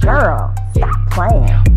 [0.00, 1.68] Girl, stop playing.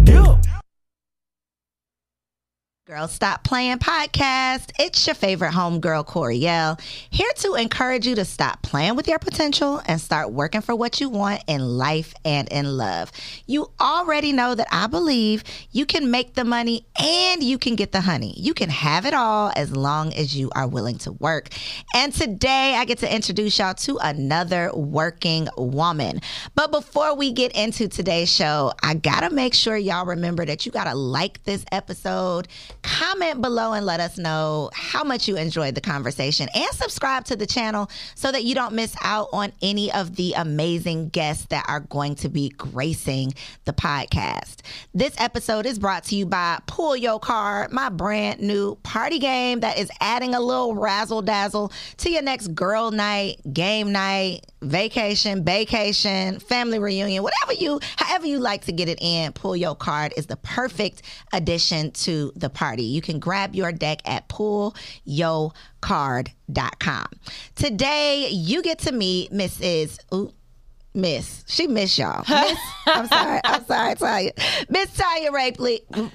[2.92, 4.74] Girl Stop Playing podcast.
[4.78, 6.78] It's your favorite homegirl, Coriel,
[7.10, 11.00] here to encourage you to stop playing with your potential and start working for what
[11.00, 13.14] you want in life and in love.
[13.48, 17.94] You already know that I believe you can make the money and you can get
[17.94, 18.34] the honey.
[18.36, 21.48] You can have it all as long as you are willing to work.
[21.96, 26.20] And today I get to introduce y'all to another working woman.
[26.56, 30.74] But before we get into today's show, I gotta make sure y'all remember that you
[30.74, 32.50] gotta like this episode
[32.82, 37.36] comment below and let us know how much you enjoyed the conversation and subscribe to
[37.36, 41.66] the channel so that you don't miss out on any of the amazing guests that
[41.68, 43.34] are going to be gracing
[43.66, 44.58] the podcast.
[44.94, 49.60] This episode is brought to you by Pull Your Card, my brand new party game
[49.60, 55.44] that is adding a little razzle dazzle to your next girl night, game night, vacation,
[55.44, 60.14] vacation, family reunion, whatever you, however you like to get it in, Pull Your Card
[60.18, 61.02] is the perfect
[61.34, 62.71] addition to the party.
[62.80, 67.06] You can grab your deck at pullyocard.com.
[67.56, 69.98] Today, you get to meet Mrs.
[70.14, 70.32] Ooh,
[70.94, 71.44] Miss.
[71.48, 72.24] She miss y'all.
[72.30, 73.40] Miss, I'm sorry.
[73.44, 74.34] I'm sorry, Tanya.
[74.70, 75.80] Miss Tanya Rapley.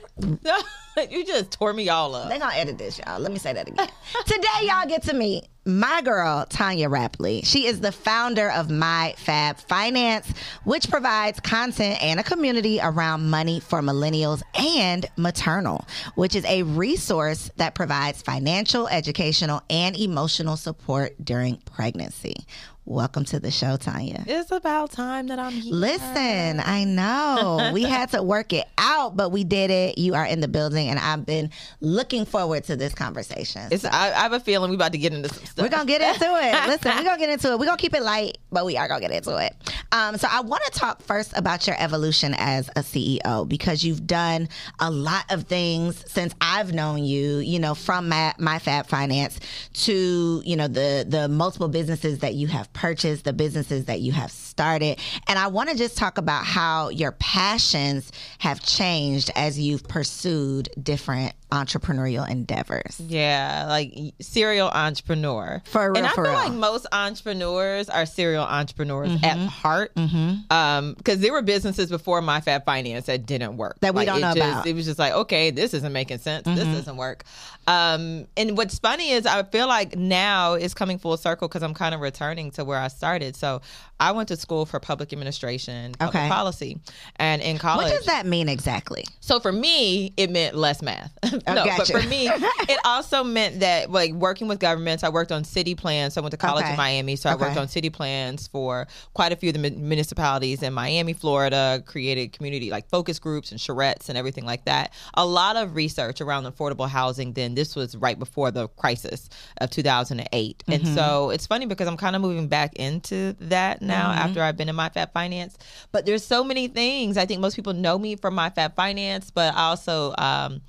[1.11, 2.29] you just tore me all up.
[2.29, 3.21] They're gonna edit this, y'all.
[3.21, 3.89] Let me say that again.
[4.27, 7.45] Today, y'all get to meet my girl, Tanya Rapley.
[7.45, 13.29] She is the founder of My Fab Finance, which provides content and a community around
[13.29, 20.57] money for millennials and maternal, which is a resource that provides financial, educational, and emotional
[20.57, 22.47] support during pregnancy.
[22.89, 24.23] Welcome to the show, Tanya.
[24.29, 25.75] It's about time that I'm here.
[25.75, 29.99] Listen, I know we had to work it out, but we did it.
[29.99, 33.63] You are in the building, and I've been looking forward to this conversation.
[33.73, 35.65] It's, I, I have a feeling we're about to get into some stuff.
[35.65, 36.67] We're gonna get into it.
[36.69, 37.59] Listen, we're gonna get into it.
[37.59, 39.53] We're gonna keep it light, but we are gonna get into it.
[39.91, 44.07] Um, so I want to talk first about your evolution as a CEO because you've
[44.07, 44.49] done
[44.79, 47.39] a lot of things since I've known you.
[47.39, 49.41] You know, from my, my Fab Finance
[49.73, 54.13] to you know the the multiple businesses that you have purchased, the businesses that you
[54.13, 59.59] have started, and I want to just talk about how your passions have changed as
[59.59, 63.01] you've pursued different entrepreneurial endeavors.
[63.01, 65.63] Yeah, like serial entrepreneur.
[65.65, 66.33] For real, and I feel real.
[66.35, 69.95] like most entrepreneurs are serial entrepreneurs at heart.
[69.95, 70.53] Mm-hmm.
[70.53, 73.79] Um, because there were businesses before my Fab Finance that didn't work.
[73.81, 74.61] That we Like, don't know just, about.
[74.61, 74.69] Mm-hmm.
[74.69, 76.45] It was just like, okay, this isn't making sense.
[76.45, 77.25] This doesn't work.
[77.69, 81.75] Um, and what's funny is I feel like now it's coming full circle because I'm
[81.75, 83.37] kind of returning to where I started.
[83.37, 83.63] So
[83.99, 86.29] I went to school for public administration, public Okay.
[86.29, 86.79] policy,
[87.17, 87.87] and in college.
[87.91, 89.05] What does that mean exactly?
[89.21, 91.17] So for me, it meant less math.
[91.25, 92.01] no, but gotcha.
[92.01, 92.27] for me,
[92.69, 96.15] it also meant that like working with governments, I worked on city plans.
[96.15, 96.73] So I went to college Okay.
[96.73, 100.63] in Miami, so I worked on city plans for quite a few of the municipalities
[100.63, 101.83] in Miami, Florida.
[101.87, 104.93] Created community like focus groups and charrettes and everything like that.
[105.15, 107.33] A lot of research around affordable housing.
[107.33, 109.29] Then this was right before the crisis
[109.59, 110.73] of 2008, Mm-hmm.
[110.73, 114.19] and so it's funny because I'm kind of moving back into that now Mm-hmm.
[114.19, 115.57] after I've been in my Fab Finance.
[115.93, 117.17] But there's so many things.
[117.17, 120.61] I think most people know me from my Fab Finance, but I also um,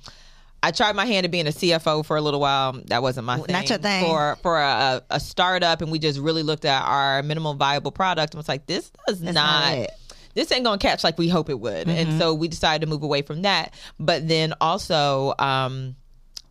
[0.62, 2.72] I tried my hand at being a CFO for a little while.
[2.86, 3.52] That wasn't my thing.
[3.52, 4.04] Not your thing.
[4.04, 8.34] For for a, a startup, and we just really looked at our minimal viable product
[8.34, 9.78] and was like, this does That's not.
[9.78, 9.88] not
[10.34, 12.10] this ain't gonna catch like we hope it would, Mm-hmm.
[12.10, 13.72] and so we decided to move away from that.
[13.98, 15.34] But then also.
[15.38, 15.94] um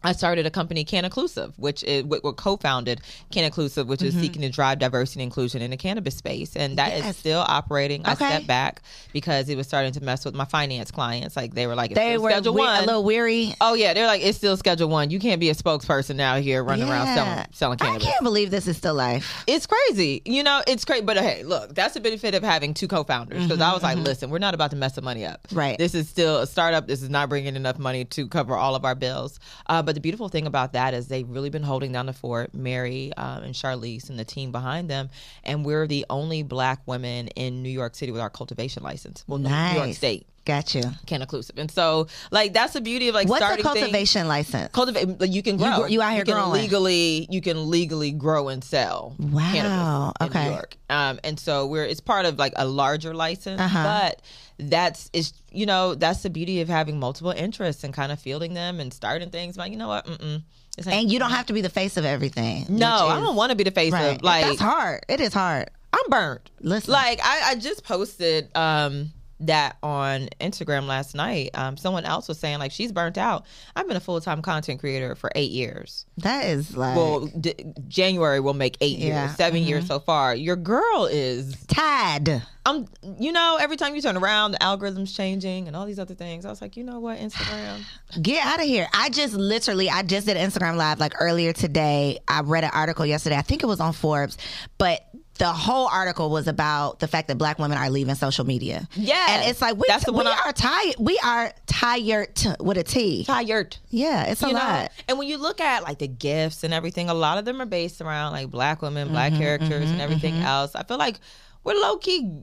[0.07, 3.01] I started a company, Can Inclusive, which is what, co-founded
[3.31, 4.21] Can Inclusive, which is Mm-hmm.
[4.23, 7.17] seeking to drive diversity and inclusion in the cannabis space, and that is Yes.
[7.17, 8.05] still operating.
[8.05, 8.81] I stepped back
[9.11, 11.35] because it was starting to mess with my finance clients.
[11.35, 12.83] Like they were like, it's They still were Schedule we- One.
[12.83, 13.53] a little weary.
[13.59, 15.09] Oh yeah, they're like it's still Schedule One.
[15.09, 17.45] You can't be a spokesperson out here running around Yeah.
[17.51, 18.07] selling cannabis.
[18.07, 19.43] I can't believe this is still life.
[19.45, 20.61] It's crazy, you know.
[20.67, 23.83] It's crazy, but hey, look, that's the benefit of having two co-founders because I was
[23.83, 25.43] like, listen, we're not about to mess the money up.
[25.47, 25.77] Mm-hmm, Right.
[25.77, 26.87] This is still a startup.
[26.87, 29.39] This is not bringing enough money to cover all of our bills.
[29.67, 32.53] Uh, but the beautiful thing about that is they've really been holding down the fort.
[32.53, 35.09] Mary um, and Charlize and the team behind them,
[35.43, 39.23] and we're the only Black women in New York City with our cultivation license.
[39.27, 40.27] Well, New York State.
[40.47, 40.81] Got you.
[41.05, 44.27] Can inclusive, and so like that's the beauty of like What's a starting things- cultivation
[44.29, 44.69] license?
[44.71, 46.53] cultivate like, you can grow gr- you out here can growing.
[46.61, 50.45] legally you can legally grow and sell Wow, cannabis in okay.
[50.45, 53.83] New York um and so we're it's part of like a larger license Uh-huh.
[53.83, 54.21] but
[54.57, 58.53] that's is you know that's the beauty of having multiple interests and kind of fielding
[58.53, 60.41] them and starting things like you know what mm-mm,
[60.77, 62.65] ain't- and you don't have to be the face of everything.
[62.69, 64.15] no which I don't want to be the face Right.
[64.15, 65.03] of like That's hard.
[65.09, 65.69] It is hard.
[65.93, 66.51] I'm burnt.
[66.61, 66.91] Listen.
[66.93, 69.11] Like I, I just posted um
[69.41, 71.51] that on Instagram last night.
[71.53, 73.45] Um someone else was saying like she's burnt out.
[73.75, 76.05] I've been a full-time content creator for 8 years.
[76.17, 77.53] That is like Well, d-
[77.87, 79.25] January will make 8 Yeah.
[79.25, 79.35] years.
[79.37, 80.35] 7 years so far.
[80.35, 82.41] Your girl is tied.
[82.65, 82.85] I'm
[83.17, 86.45] you know every time you turn around the algorithm's changing and all these other things.
[86.45, 87.17] I was like, "You know what?
[87.17, 87.79] Instagram.
[88.21, 88.87] Get out of here.
[88.93, 92.19] I just literally, I just did Instagram Live like earlier today.
[92.27, 93.37] I read an article yesterday.
[93.37, 94.37] I think it was on Forbes,
[94.77, 95.06] but
[95.37, 98.87] the whole article was about the fact that black women are leaving social media.
[98.95, 99.25] Yeah.
[99.29, 100.95] And it's like, we, That's the we I- are tired.
[100.99, 102.29] We are tired
[102.59, 103.23] with a T.
[103.23, 104.53] Tired." Yeah, it's a know?
[104.53, 104.91] lot.
[105.07, 107.65] And when you look at like the gifts and everything, a lot of them are
[107.65, 110.73] based around like black women, black Mm-hmm, characters, and everything else.
[110.75, 111.19] I feel like
[111.63, 112.41] we're low key.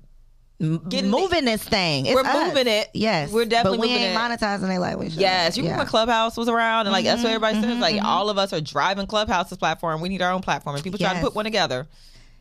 [0.61, 2.07] Getting moving this thing.
[2.07, 2.49] It's We're us.
[2.49, 2.89] moving it.
[2.95, 3.33] Yes.
[3.33, 4.19] We're definitely but we moving ain't it.
[4.19, 5.19] monetizing it like we should.
[5.21, 5.71] Yes, you yeah.
[5.71, 7.81] remember when Clubhouse was around, and like that's what Mm-hmm, everybody says.
[7.81, 10.01] Like all of us are driving Clubhouse's platform.
[10.01, 11.89] We need our own platform, and people try to put one together.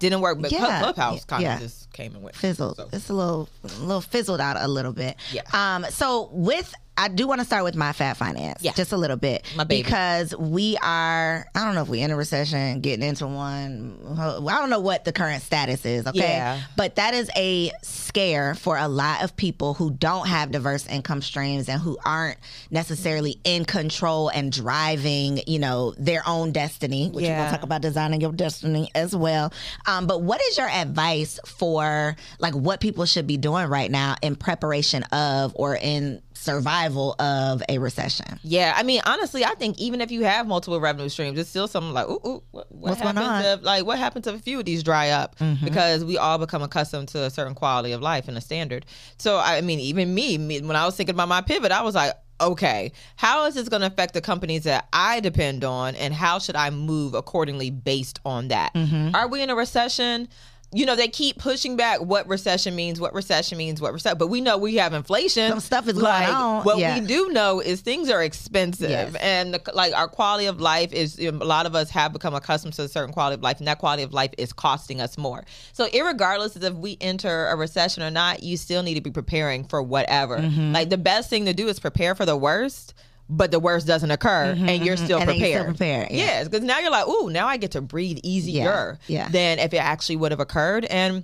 [0.03, 0.79] Didn't work, but Yeah.
[0.79, 1.55] Clubhouse kind Yeah.
[1.55, 2.35] of just came and went.
[2.35, 2.75] fizzled.
[2.75, 5.15] So- It's a little, a little fizzled out a little bit.
[5.31, 5.44] Yeah.
[5.53, 5.85] Um.
[5.91, 8.62] So with, I do want to start with my Fab Finance.
[8.62, 8.74] Yeah.
[8.74, 9.45] Just a little bit.
[9.56, 9.84] My baby.
[9.84, 11.45] Because we are.
[11.56, 13.98] I don't know if we're in a recession, getting into one.
[14.18, 16.06] I don't know what the current status is.
[16.06, 16.19] Okay.
[16.19, 16.62] Yeah.
[16.78, 21.22] But that is a scare for a lot of people who don't have diverse income
[21.22, 22.38] streams and who aren't
[22.69, 27.10] necessarily in control and driving, you know, their own destiny.
[27.10, 29.51] Which we're gonna talk about designing your destiny as well.
[29.88, 34.16] Um, but what is your advice for like what people should be doing right now
[34.22, 38.40] in preparation of or in survival of a recession?
[38.44, 41.68] Yeah, I mean, honestly, I think even if you have multiple revenue streams, it's still
[41.68, 43.44] something like, ooh, ooh what, what What's going on?
[43.44, 43.60] Mm-hmm.
[43.60, 46.62] if like what happens if a few of these dry up because we all become
[46.62, 48.86] accustomed to a certain quality of life and a standard.
[49.18, 51.95] So I mean, even me, me when I was thinking about my pivot, I was
[51.95, 52.13] like.
[52.42, 56.40] Okay, how is this going to affect the companies that I depend on, and how
[56.40, 58.74] should I move accordingly based on that?
[58.74, 59.16] Mm-hmm.
[59.16, 60.28] Are we in a recession?
[60.73, 64.17] You know, they keep pushing back what recession means, what recession means, what recession.
[64.17, 65.49] But we know we have inflation.
[65.49, 66.99] Some stuff is going on, What yeah.
[66.99, 69.13] we do know is things are expensive Yes.
[69.21, 72.73] and the, like our quality of life is a lot of us have become accustomed
[72.75, 75.43] to a certain quality of life and that quality of life is costing us more
[75.73, 79.11] so irregardless of if we enter a recession or not you still need to be
[79.11, 80.71] preparing for whatever Mm-hmm.
[80.73, 82.93] like the best thing to do is prepare for the worst
[83.35, 85.39] but the worst doesn't occur and you're still Mm-hmm, And prepared.
[85.41, 86.18] you're still prepared, yeah.
[86.18, 89.27] Yes, because now you're like, ooh, now I get to breathe easier yeah.
[89.30, 90.85] than if it actually would have occurred.
[90.85, 91.24] And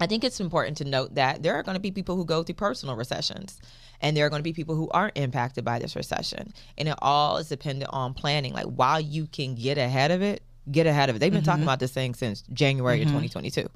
[0.00, 2.42] I think it's important to note that there are going to be people who go
[2.42, 3.60] through personal recessions.
[4.02, 6.54] And there are going to be people who aren't impacted by this recession.
[6.78, 8.54] And it all is dependent on planning.
[8.54, 11.18] Like, while you can get ahead of it, get ahead of it.
[11.18, 11.50] They've been Mm-hmm.
[11.50, 13.68] talking about this thing since January of 2022.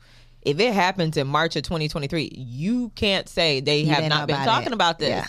[0.43, 4.69] If it happens in March of 2023, you can't say they have didn't been talking
[4.69, 4.73] it.
[4.75, 5.09] about this.
[5.11, 5.27] Yeah.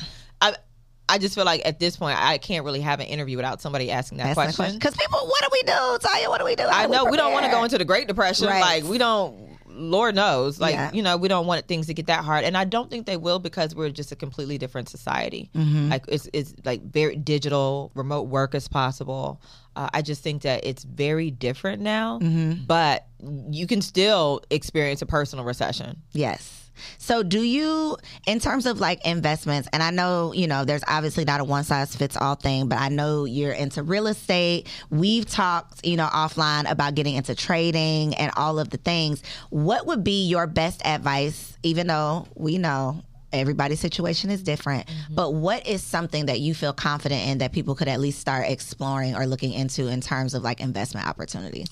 [1.07, 3.91] I, just feel like at this point, I can't really have an interview without somebody
[3.91, 4.73] asking that question.
[4.73, 6.07] Because people, what do we do?
[6.07, 6.29] Taya?
[6.29, 6.63] what do we do?
[6.63, 8.47] How I do know we don't want to go into the Great Depression.
[8.47, 8.61] Right.
[8.61, 9.45] Like we don't.
[9.77, 10.89] Lord knows, like Yeah.
[10.93, 13.17] you know, we don't want things to get that hard, and I don't think they
[13.17, 15.49] will because we're just a completely different society.
[15.53, 15.89] Mm-hmm.
[15.89, 19.41] Like it's it's like very digital, remote work is possible.
[19.75, 22.63] Uh, I just think that it's very different now, Mm-hmm.
[22.67, 23.05] but
[23.51, 26.01] you can still experience a personal recession.
[26.13, 26.64] Yes.
[26.97, 31.25] So, do you, in terms of like investments, and I know, you know, there's obviously
[31.25, 34.67] not a one size fits all thing, but I know you're into real estate.
[34.89, 39.23] We've talked, you know, offline about getting into trading and all of the things.
[39.49, 43.03] What would be your best advice, even though we know
[43.33, 47.75] everybody's situation is different, but what is something that you feel confident in that people
[47.75, 51.67] could at least start exploring or looking into in terms of like investment opportunities?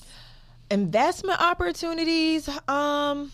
[0.70, 3.30] investment opportunities um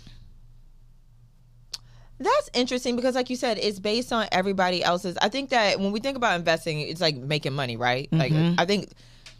[2.21, 5.17] that's interesting because like you said it's based on everybody else's.
[5.21, 8.09] I think that when we think about investing it's like making money right?
[8.13, 8.61] Like mm-hmm.
[8.61, 8.91] i think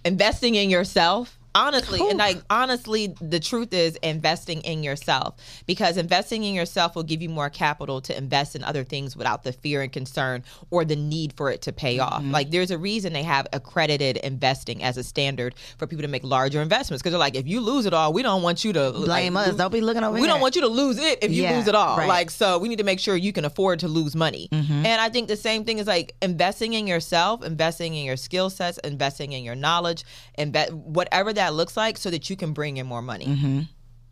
[0.05, 5.35] investing in yourself honestly and like honestly the truth is investing in yourself
[5.67, 9.43] because investing in yourself will give you more capital to invest in other things without
[9.43, 12.79] the fear and concern or the need for it to pay off like there's a
[12.79, 17.13] reason they have accredited investing as a standard for people to make larger investments because
[17.13, 19.57] they're like if you lose it all we don't want you to Blame like, us.
[19.57, 20.29] Don't be looking over we here.
[20.29, 21.97] don't want you to lose it if you Yeah, lose it all.
[21.99, 22.07] right.
[22.09, 24.49] Like, so we need to make sure you can afford to lose money.
[24.53, 24.87] Mm-hmm.
[24.87, 28.51] And I think the same thing is like investing in yourself, investing in your skill
[28.51, 30.05] sets, investing in your knowledge,
[30.37, 33.27] and whatever that looks like, so that you can bring in more money.
[33.27, 33.61] Mm-hmm.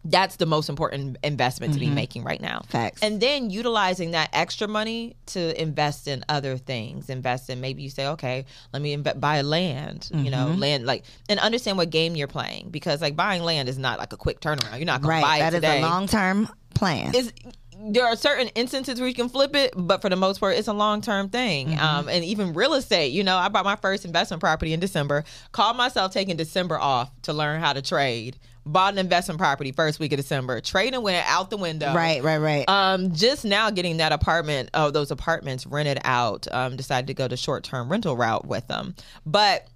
[0.05, 2.63] That's the most important investment to be making right now.
[2.69, 3.03] Facts.
[3.03, 7.11] And then utilizing that extra money to invest in other things.
[7.11, 10.09] Invest in maybe you say, okay, let me inv- buy land.
[10.15, 10.61] You know, Mm-hmm.
[10.61, 14.13] land like and understand what game you're playing because like buying land is not like
[14.13, 14.77] a quick turnaround.
[14.79, 15.37] You're not buy Right.
[15.37, 17.15] it That is today a long term plan.
[17.15, 17.33] is
[17.81, 20.69] there are certain instances where you can flip it, but for the most part, it's
[20.69, 21.69] a long term thing.
[21.69, 21.81] Mm-hmm.
[21.81, 25.25] Um, and even real estate, you know, I bought my first investment property in December.
[25.53, 28.39] Called myself taking December off to learn how to trade.
[28.67, 30.61] Bought an investment property first week of December.
[30.61, 31.95] Trading went out the window.
[31.95, 32.69] right, right, right.
[32.69, 36.47] Um, just now getting that apartment, oh, those apartments rented out.
[36.51, 38.95] Um, decided to go the short term rental route with them,
[39.25, 39.69] but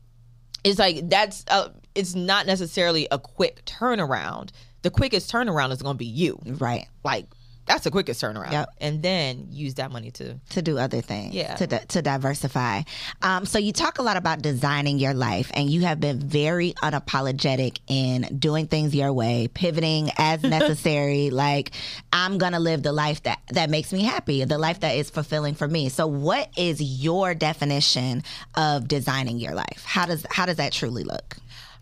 [0.65, 4.51] it's like that's uh, it's not necessarily a quick turnaround.
[4.83, 6.87] The quickest turnaround is going to be you right.
[7.05, 7.27] like
[7.67, 8.53] that's the quickest turnaround.
[8.53, 8.69] Yep.
[8.81, 11.35] And then use that money to to do other things.
[11.35, 11.55] Yeah.
[11.57, 12.83] To to diversify.
[13.23, 16.73] Um, so you talk a lot about designing your life, and you have been very
[16.83, 21.31] unapologetic in doing things your way, pivoting as necessary.
[21.31, 21.71] like
[22.13, 25.55] I'm gonna live the life that that makes me happy, the life that is fulfilling
[25.55, 25.89] for me.
[25.89, 28.23] So what is your definition
[28.57, 29.85] of designing your life?
[29.85, 31.37] How does how does that truly look?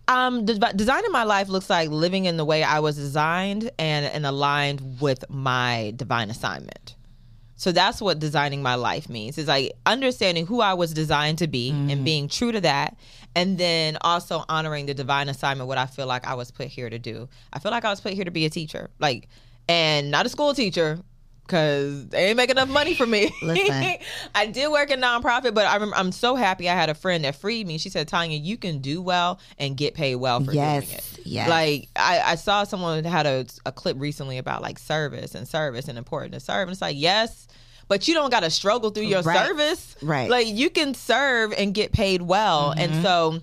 [0.08, 4.06] Um de- designing my life looks like living in the way I was designed and
[4.06, 6.96] and aligned with my divine assignment.
[7.56, 9.36] So that's what designing my life means.
[9.36, 12.96] Is like understanding who I was designed to be and being true to that
[13.36, 16.88] and then also honoring the divine assignment what I feel like I was put here
[16.88, 17.28] to do.
[17.52, 18.90] I feel like I was put here to be a teacher.
[18.98, 19.28] Like
[19.68, 20.98] and not a school teacher
[21.50, 23.30] because they ain't making enough money for me.
[23.42, 23.96] Listen.
[24.34, 27.24] I did work in nonprofit, but I remember, I'm so happy I had a friend
[27.24, 27.76] that freed me.
[27.78, 31.20] She said, Tanya, you can do well and get paid well for Yes, doing it.
[31.26, 31.48] yes.
[31.48, 35.88] Like I, I saw someone had a, a clip recently about like service and service
[35.88, 36.62] and important to serve.
[36.68, 37.48] And it's like, yes,
[37.88, 39.46] but you don't got to struggle through your Right.
[39.46, 39.96] service.
[40.00, 40.22] Right.
[40.22, 40.30] Mm-hmm.
[40.30, 42.70] Like you can serve and get paid well.
[42.70, 43.40] And so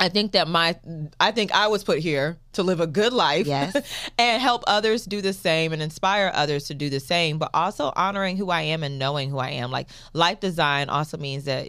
[0.00, 0.76] I think that my
[1.20, 3.76] I think I was put here to live a good life Yes.
[4.18, 7.92] and help others do the same and inspire others to do the same, but also
[7.94, 9.70] honoring who I am and knowing who I am.
[9.70, 11.68] Like life design also means that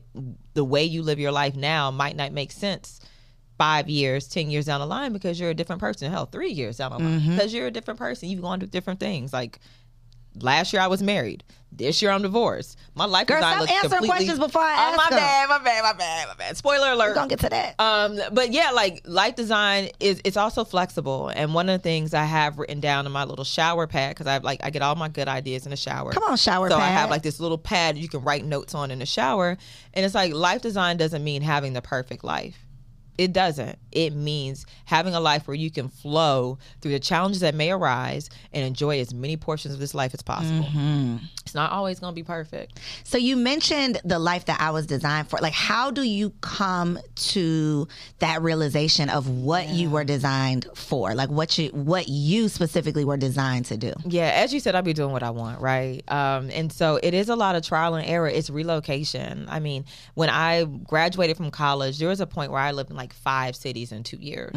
[0.54, 3.02] the way you live your life now might not make sense
[3.58, 6.10] five years, ten years down the line because you're a different person.
[6.10, 7.36] Hell, three years down the line Mm-hmm.
[7.36, 8.30] because you're a different person.
[8.30, 9.34] You've gone through different things.
[9.34, 9.60] Like
[10.40, 11.44] last year I was married.
[11.74, 12.78] This year I'm divorced.
[12.96, 15.20] My life Girl, design stop looks answering completely- questions before I Oh, my them.
[15.20, 16.58] bad, my bad, my bad, my bad.
[16.58, 17.08] Spoiler alert.
[17.10, 17.76] We're gonna get to that.
[17.80, 21.30] Um, but yeah, like life design is it's also flexible.
[21.30, 24.28] And one of the things I have written down in my little shower pad because
[24.28, 26.12] I like I get all my good ideas in the shower.
[26.12, 28.92] Come on, shower so I have like this little pad you can write notes on
[28.92, 29.58] in the shower,
[29.94, 32.58] and it's like life design doesn't mean having the perfect life.
[33.18, 33.78] It doesn't.
[33.92, 38.30] It means having a life where you can flow through the challenges that may arise
[38.52, 40.64] and enjoy as many portions of this life as possible.
[40.64, 41.18] Mm-hmm.
[41.46, 42.80] It's not always going to be perfect.
[43.04, 45.40] So you mentioned the life that I was designed for.
[45.40, 47.88] Like, how do you come to
[48.20, 51.14] that realization of what you were designed for?
[51.16, 53.94] Like, what you what you specifically were designed to do?
[54.06, 56.02] Yeah, as you said, I'll be doing what I want, right?
[56.12, 58.28] Um, and so it is a lot of trial and error.
[58.28, 59.48] It's relocation.
[59.50, 62.96] I mean, when I graduated from college, there was a point where I lived in
[62.96, 64.52] like five cities in two years,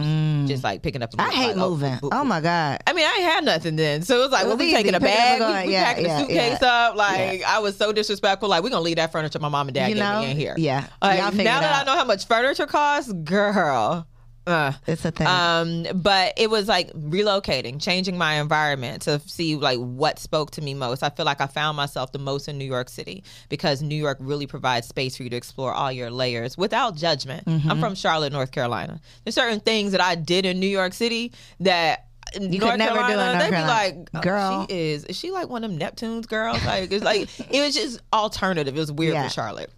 [0.49, 1.11] just like picking up.
[1.19, 1.99] I hate moving.
[2.03, 2.81] Oh my god.
[2.87, 5.01] I mean, I had nothing then, so it was like, It well, we taking a
[5.01, 6.69] Pick it up and bag, we, we Yeah, packing yeah, a suitcase yeah.
[6.69, 6.74] up.
[6.95, 8.49] Like I was so disrespectful.
[8.49, 10.55] Like we're gonna leave that furniture my mom and dad You gave me in here.
[10.57, 10.87] Yeah.
[11.03, 11.83] Like, now that out.
[11.83, 14.07] I know how much furniture costs, girl.
[14.47, 15.27] Uh, It's a thing.
[15.27, 20.61] um, but it was like relocating, changing my environment to see like what spoke to
[20.61, 21.03] me most.
[21.03, 24.19] I feel like I found myself the most in New York City because New York
[24.21, 27.47] really provides space for you to explore all your layers without judgment.
[27.47, 27.71] Mm-hmm.
[27.71, 29.01] I'm from Charlotte, North Carolina.
[29.25, 32.09] There's certain things that I did in New York City that
[32.41, 34.67] You North could never do in Carolina, North they'd be like, oh, Girl.
[34.69, 35.05] she is.
[35.05, 36.65] Is she like one of them Neptunes girls?
[36.65, 38.77] Like it's like it was just alternative.
[38.77, 39.25] It was weird Yeah.
[39.25, 39.71] for Charlotte.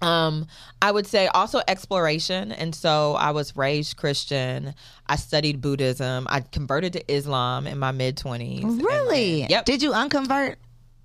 [0.00, 0.48] Um,
[0.80, 2.50] I would say also exploration.
[2.50, 4.74] And so I was raised Christian.
[5.06, 6.26] I studied Buddhism.
[6.28, 8.82] I converted to Islam in my mid 20s.
[8.84, 9.46] really?
[9.48, 9.64] Yep.
[9.64, 10.58] Did you unconvert?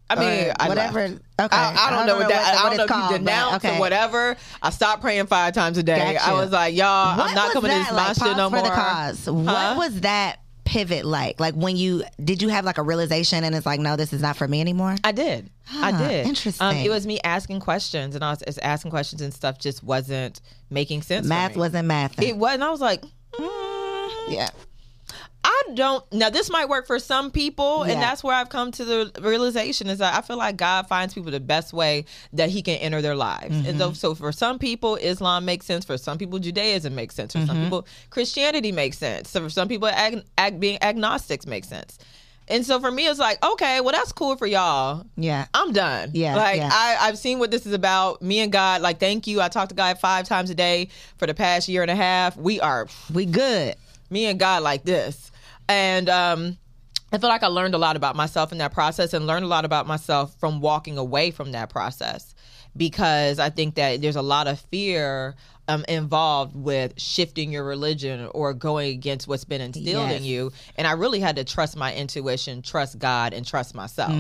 [0.10, 1.00] I mean, I whatever.
[1.10, 1.22] left.
[1.40, 1.56] Okay.
[1.56, 2.56] I, I don't know what that.
[2.56, 3.76] I don't know if you called, but denounce okay.
[3.76, 4.38] or whatever.
[4.62, 6.14] I stopped praying five times a day.
[6.14, 6.30] Gotcha.
[6.30, 8.18] I was like, y'all, What I'm not coming to this like?
[8.18, 8.64] Pause no for more.
[8.66, 9.26] the cause.
[9.26, 9.32] Huh?
[9.34, 10.40] What was that
[10.78, 11.40] pivot like?
[11.40, 14.22] Like when you did you have like a realization and it's like, no, this is
[14.22, 14.96] not for me anymore?
[15.04, 15.50] I did.
[15.74, 16.28] I did.
[16.28, 16.66] interesting.
[16.66, 19.84] Um, it was me asking questions, and I was just asking questions, and stuff just
[19.84, 21.28] wasn't making sense.
[21.28, 22.22] Math wasn't math.
[22.22, 23.02] It was, and I was like,
[23.34, 24.50] mm, yeah.
[25.70, 26.14] I don't.
[26.14, 27.94] Now, this might work for some people, Yeah.
[27.94, 31.14] and that's where I've come to the realization is that I feel like God finds
[31.14, 33.56] people the best way that He can enter their lives.
[33.56, 33.80] And Mm-hmm.
[33.80, 35.86] so, so for some people, Islam makes sense.
[35.86, 37.34] For some people, Judaism makes sense.
[37.34, 37.48] For Mm-hmm.
[37.48, 39.30] some people, Christianity makes sense.
[39.30, 41.98] So for some people, ag- ag- being agnostics makes sense.
[42.50, 45.06] And so for me, it's like, okay, well, that's cool for y'all.
[45.18, 45.48] Yeah.
[45.54, 46.12] I'm done.
[46.14, 46.70] Yeah, Like yeah.
[46.72, 48.22] I, I've seen what this is about.
[48.22, 49.42] Me and God, like, thank you.
[49.42, 50.88] I talk to God five times a day
[51.18, 52.38] for the past year and a half.
[52.38, 53.76] We are We good.
[54.10, 55.30] me and God like this.
[55.70, 56.58] And um
[57.12, 59.48] I feel like I learned a lot about myself in that process and learned a
[59.48, 62.36] lot about myself from walking away from that process
[62.76, 65.36] because I think that there's a lot of fear
[65.70, 70.20] um, involved with shifting your religion or going against what's been instilled Yes.
[70.20, 70.52] in you.
[70.76, 74.12] And I really had to trust my intuition, trust God, and trust myself.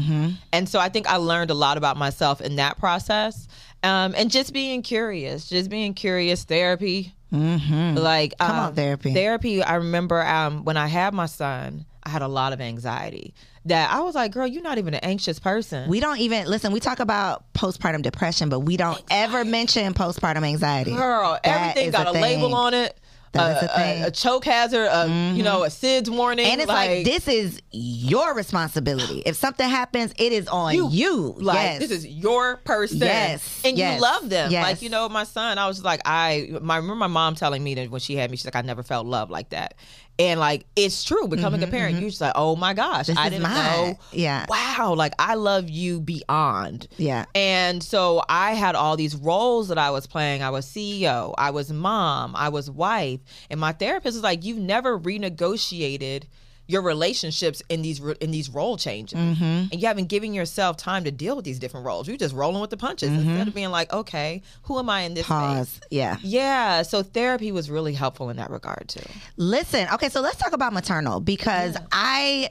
[0.53, 3.47] And so I think I learned a lot about myself in that process.
[3.83, 7.13] Um, and just being curious, just being curious, therapy.
[7.31, 9.13] Like, Come um, on, therapy.
[9.13, 9.61] Therapy.
[9.63, 13.33] I remember um, when I had my son, I had a lot of anxiety.
[13.65, 15.89] That I was like, girl, you're not even an anxious person.
[15.89, 16.71] We don't even listen.
[16.71, 20.93] We talk about postpartum depression, but we don't ever mention postpartum anxiety.
[20.93, 22.21] girl, That everything got a, thing.
[22.21, 22.97] label on it.
[23.33, 23.69] That a, a.
[23.69, 24.03] Mm-hmm.
[24.03, 26.45] a, a choke hazard, a, you know, a SIDS warning.
[26.45, 29.21] And it's like, this is your responsibility.
[29.25, 31.35] If something happens, it is on you.
[31.37, 31.79] Like yes.
[31.79, 32.99] this is your person.
[32.99, 34.51] Yes, And yes, you love them.
[34.51, 34.63] yes.
[34.63, 37.63] Like, you know, my son, I was like, I my I remember my mom telling
[37.63, 39.73] me that when she had me, she's like, I never felt love like that.
[40.19, 43.17] And like it's true, becoming a parent, you're just like, oh my gosh, Mm-hmm, This
[43.19, 43.53] I didn't mine.
[43.91, 43.99] know.
[44.11, 44.45] Yeah.
[44.49, 46.87] Wow, like I love you beyond.
[46.97, 47.25] Yeah.
[47.35, 50.41] And so I had all these roles that I was playing.
[50.41, 53.19] I was CEO, I was mom, I was wife,
[53.51, 56.23] and my therapist was like, "You've never renegotiated
[56.67, 59.43] your relationships in these in these role changes, Mm-hmm.
[59.71, 62.07] and you haven't given yourself time to deal with these different roles.
[62.07, 65.13] You're just rolling with the punches instead of being like, okay, who am I in
[65.13, 65.57] this space?" Mm-hmm.
[65.57, 65.79] Pause.
[65.89, 66.17] Yeah.
[66.21, 68.99] Yeah, so therapy was really helpful in that regard too.
[69.37, 72.49] Listen, okay, so let's talk about maternal because I,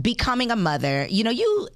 [0.00, 1.68] becoming a mother, you know, you.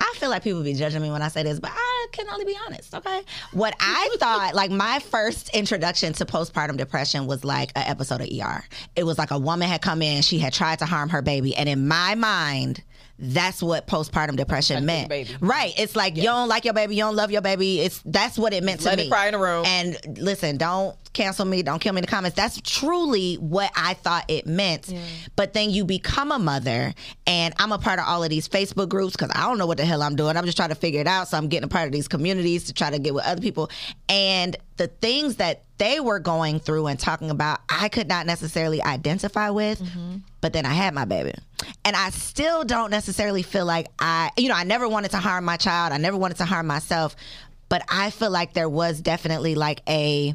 [0.00, 2.46] I feel like people be judging me when I say this, but I can only
[2.46, 3.22] be honest, okay?
[3.52, 8.28] What I thought, like my first introduction to postpartum depression was like an episode of
[8.28, 8.64] ER.
[8.96, 11.54] It was like a woman had come in, she had tried to harm her baby,
[11.54, 12.82] and in my mind,
[13.20, 15.10] that's what postpartum depression meant.
[15.40, 15.74] Right.
[15.78, 17.80] It's like you don't like your baby, you don't love your baby.
[17.80, 19.04] It's that's what it meant to let me.
[19.04, 19.64] it cry in a room.
[19.66, 22.36] And listen, don't cancel me, don't kill me in the comments.
[22.36, 24.92] That's truly what I thought it meant.
[25.36, 26.94] But then you become a mother,
[27.26, 29.76] and I'm a part of all of these Facebook groups because I don't know what
[29.76, 30.36] the hell I'm doing.
[30.36, 31.28] I'm just trying to figure it out.
[31.28, 33.70] So I'm getting a part of these communities to try to get with other people.
[34.08, 38.82] And the things that they were going through and talking about, I could not necessarily
[38.82, 39.80] identify with.
[39.80, 40.16] Mm-hmm.
[40.40, 41.34] But then I had my baby.
[41.84, 45.44] And I still don't necessarily feel like I, you know, I never wanted to harm
[45.44, 45.92] my child.
[45.92, 47.16] I never wanted to harm myself.
[47.68, 50.34] But I feel like there was definitely like a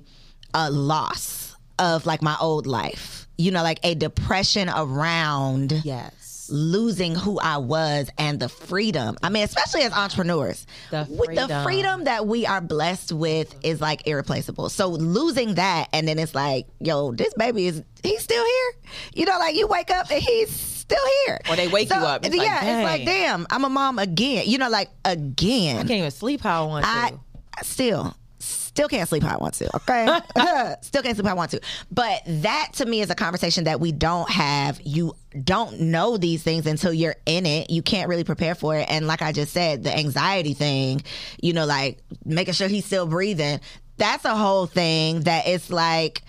[0.54, 3.28] a loss of like my old life.
[3.38, 6.48] You know, like a depression around Yes.
[6.50, 9.18] losing who I was and the freedom.
[9.22, 11.64] I mean, especially as entrepreneurs, The with the freedom.
[11.64, 14.70] freedom that we are blessed with is like irreplaceable.
[14.70, 18.72] So losing that, and then it's like, yo, this baby is he's still here.
[19.14, 20.50] You know, like you wake up and he's
[20.86, 21.40] still here.
[21.50, 22.26] Or they wake So, you up.
[22.26, 24.44] It's like, yeah, it's like, damn, I'm a mom again.
[24.48, 25.78] You know, like again.
[25.78, 27.20] I can't even sleep how I want I to.
[27.58, 29.76] I still still can't sleep how I want to.
[29.78, 30.06] Okay,
[30.82, 31.62] still can't sleep how I want to.
[31.92, 34.80] But that to me is a conversation that we don't have.
[34.84, 37.70] You don't know these things until you're in it.
[37.70, 38.86] You can't really prepare for it.
[38.90, 41.04] And like I just said, the anxiety thing,
[41.42, 43.62] you know, like making sure he's still breathing.
[43.98, 46.24] That's a whole thing that it's like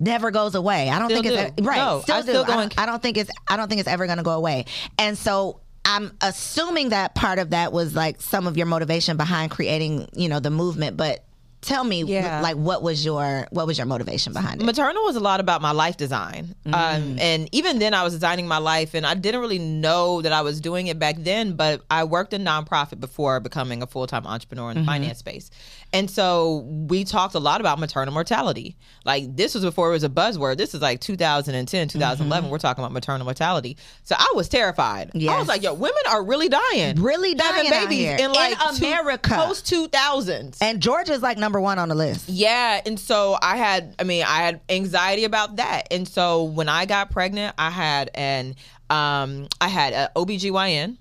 [0.00, 0.90] never goes away.
[0.90, 1.76] I don't Still think it's right.
[1.78, 2.28] No, still I do.
[2.28, 3.30] still I, go don't, I don't think it's.
[3.48, 4.64] I don't think it's ever going to go away.
[4.98, 9.50] And so I'm assuming that part of that was like some of your motivation behind
[9.50, 10.96] creating, you know, the movement.
[10.96, 11.24] But
[11.60, 12.40] tell me, Yeah.
[12.40, 14.64] like, what was your what was your motivation behind it?
[14.64, 16.72] maternal was a lot about my life design Mm.
[16.74, 20.32] um, and even then i was designing my life and i didn't really know that
[20.32, 24.24] i was doing it back then but i worked in nonprofit before becoming a full-time
[24.24, 24.86] entrepreneur in Mm-hmm.
[24.86, 25.50] the finance space
[25.92, 28.76] and so we talked a lot about maternal mortality.
[29.04, 30.58] Like this was before it was a buzzword.
[30.58, 33.76] This is like 2010 2011 we're talking about maternal mortality.
[34.04, 35.10] So i was terrified.
[35.14, 35.38] I Mm-hmm.
[35.38, 36.96] Was like yo women are really dying.
[37.00, 39.30] Really dying having babies in like In America.
[39.34, 42.28] post 2000s and Georgia's like number one on the list.
[42.28, 45.88] yeah, and so I had I mean, I had anxiety about that.
[45.90, 48.56] And so when I got pregnant, I had an
[48.90, 50.96] um I had a OBGYN,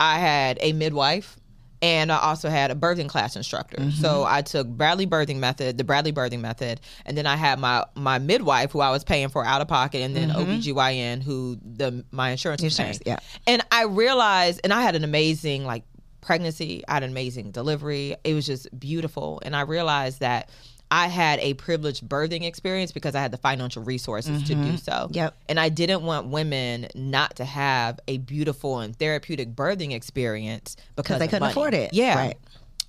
[0.00, 1.36] I had a midwife,
[1.82, 3.76] and I also had a birthing class instructor.
[3.78, 4.00] Mm-hmm.
[4.00, 7.84] So I took Bradley Birthing Method, the Bradley Birthing Method, and then I had my
[7.96, 12.04] my midwife who I was paying for out of pocket, and then OBGYN who the
[12.12, 12.92] my insurance was paying.
[12.92, 13.10] Mm-hmm.
[13.10, 13.52] Insurance, yeah.
[13.52, 15.82] And I realized, and I had an amazing like
[16.20, 18.14] pregnancy, I had an amazing delivery.
[18.22, 20.50] It was just beautiful, and I realized that.
[20.92, 24.92] I had a privileged birthing experience because I had the financial resources to do so.
[24.92, 25.14] Mm-hmm.
[25.14, 25.36] Yep.
[25.48, 31.18] And I didn't want women not to have a beautiful and therapeutic birthing experience because
[31.18, 31.52] they couldn't money.
[31.52, 31.94] afford it.
[31.94, 32.16] Yeah.
[32.16, 32.38] Right.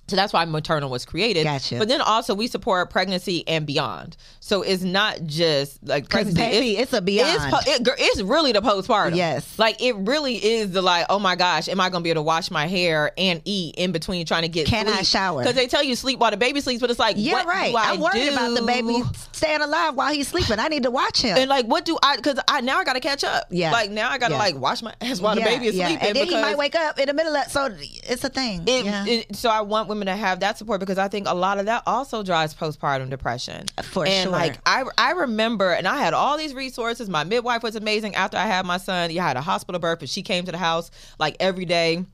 [0.06, 1.44] So that's why maternal was created.
[1.44, 1.78] Gotcha.
[1.78, 4.16] But then also we support pregnancy and beyond.
[4.40, 6.38] So it's not just like pregnancy.
[6.40, 7.52] baby, it's a beyond.
[7.66, 9.16] It's, it, it's really the postpartum.
[9.16, 9.58] Yes.
[9.58, 12.18] Like it really is the like, oh my gosh, am I going to be able
[12.20, 15.40] to wash my hair and eat in between trying to get Can I shower?
[15.40, 17.70] Because they tell you sleep while the baby sleeps, but it's like, Yeah, what right.
[17.70, 19.00] do I I'm worried about the baby
[19.32, 20.58] staying alive while he's sleeping.
[20.58, 21.38] I need to watch him.
[21.38, 22.16] And like, what do I?
[22.16, 23.46] Because I now I got to catch up.
[23.50, 23.72] Yeah.
[23.72, 24.38] Like now I got to Yeah.
[24.38, 25.88] like wash my ass while yeah, the baby is yeah.
[25.88, 26.08] sleeping.
[26.08, 28.64] And then he might wake up in the middle of so it's a thing.
[28.66, 29.06] it, yeah.
[29.06, 31.66] it- so I want women to have that support because I think a lot of
[31.66, 33.66] that also drives postpartum depression.
[33.82, 34.32] For and sure.
[34.32, 37.08] like I I remember, and I had all these resources.
[37.08, 38.14] My midwife was amazing.
[38.14, 40.52] After I had my son, yeah, I had a hospital birth, but she came to
[40.52, 42.04] the house like every day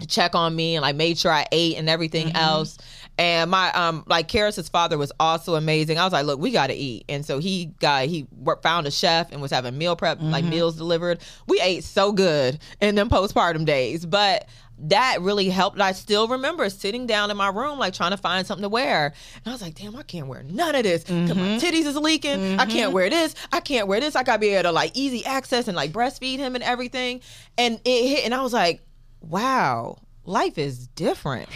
[0.00, 2.36] to check on me and like made sure I ate and everything Mm-hmm.
[2.36, 2.78] else.
[3.18, 5.98] And my um like Karis's father was also amazing.
[5.98, 7.04] I was like, look, we got to eat.
[7.08, 10.42] And so he got he worked, found a chef and was having meal prep like
[10.44, 10.50] Mm-hmm.
[10.50, 11.20] meals delivered.
[11.46, 14.46] We ate so good in them postpartum days, but
[14.84, 15.80] that really helped.
[15.80, 19.06] I still remember sitting down in my room, like trying to find something to wear.
[19.36, 21.04] And I was like, damn, I can't wear none of this.
[21.04, 21.38] Mm-hmm.
[21.38, 22.58] my titties is leaking.
[22.58, 23.34] I can't wear this.
[23.52, 24.16] I can't wear this.
[24.16, 27.20] I gotta be able to like easy access and like breastfeed him and everything.
[27.58, 28.82] And it hit, and I was like,
[29.20, 31.48] wow, life is different.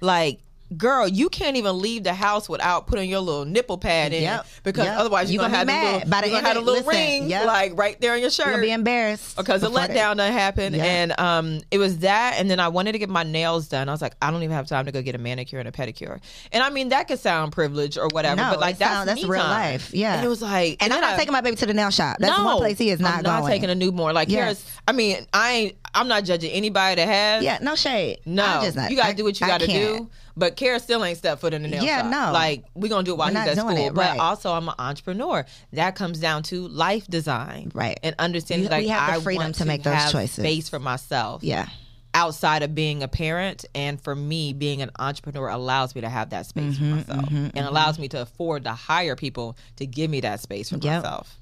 [0.00, 0.40] Like,
[0.76, 4.46] girl, you can't even leave the house without putting your little nipple pad in Yep.
[4.64, 4.98] because Yep.
[4.98, 5.92] otherwise You you're gonna, gonna have mad.
[5.94, 7.46] little, By the you're gonna have a little listen, ring yep.
[7.46, 10.74] like right there on your shirt You're gonna be embarrassed because the letdown done happened
[10.76, 13.92] and um it was that and then i wanted to get my nails done i
[13.92, 16.18] was like i don't even have time to go get a manicure and a pedicure
[16.50, 19.22] and i mean that could sound privileged or whatever No, but like that's sound- that's
[19.24, 19.50] real time.
[19.72, 19.90] life.
[19.94, 20.14] Yeah.
[20.16, 22.16] and it was like And I'm not I- taking my baby to the nail shop.
[22.18, 23.40] That's no, one place he is not I'm going.
[23.42, 24.44] not taking a newborn like Yes.
[24.44, 28.18] here's i mean i ain't i'm not judging anybody that has Yeah, no shade.
[28.26, 30.08] no, you gotta I- do what you gotta do.
[30.36, 32.10] But Kara still ain't stepped foot in the nail Yeah, shop.
[32.10, 32.32] no.
[32.32, 33.86] Like we're gonna do it while We're he's not at doing school.
[33.88, 35.46] it, But also, I'm an entrepreneur.
[35.72, 37.98] That comes down to life design, Right.
[38.02, 40.34] And understanding You- like we have the I freedom want to make those have choices.
[40.44, 41.42] Space for myself.
[41.44, 41.68] Yeah.
[42.14, 46.30] Outside of being a parent, and for me, being an entrepreneur allows me to have
[46.30, 50.10] that space Mm-hmm, for myself, and allows me to afford to hire people to give
[50.10, 51.02] me that space for Yep.
[51.02, 51.38] myself.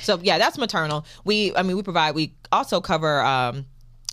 [0.00, 1.04] So yeah, that's maternal.
[1.24, 2.14] We, I mean, we provide.
[2.14, 3.20] We also cover.
[3.22, 3.66] um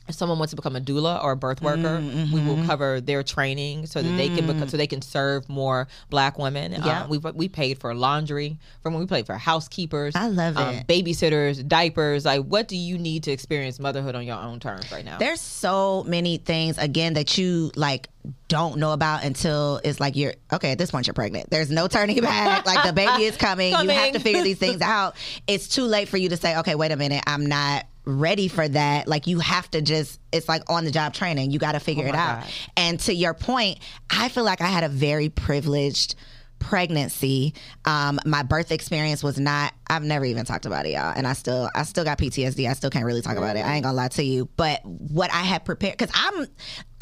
[0.08, 2.48] if someone wants to become a doula or a birth worker, Mm, we mm-hmm.
[2.48, 6.38] will cover their training so that they can become, so they can serve more Black
[6.38, 6.74] women.
[6.74, 7.04] Yeah.
[7.04, 10.16] Um, we we paid for laundry from when we paid for housekeepers.
[10.16, 10.88] I love um, it.
[10.88, 12.26] babysitters, diapers.
[12.26, 15.18] Like, what do you need to experience motherhood on your own terms right now?
[15.18, 18.10] There's so many things again that you like
[18.48, 21.50] don't know about until it's like you're okay at this point you're pregnant.
[21.50, 22.66] There's no turning back.
[22.66, 23.72] like the baby is coming.
[23.72, 25.16] You have to figure these things out.
[25.48, 28.68] It's too late for you to say, okay, wait a minute, I'm not ready for
[28.68, 29.08] that.
[29.08, 31.52] Like you have to just it's like on the job training.
[31.52, 32.42] You got to figure Oh it out.
[32.42, 32.50] God.
[32.78, 36.16] And to your point, I feel like I had a very privileged
[36.58, 41.28] pregnancy um my birth experience was not i've never even talked about it y'all and
[41.28, 43.84] i still i still got ptsd i still can't really talk about it i ain't
[43.84, 46.48] gonna lie to you but what i had prepared because i'm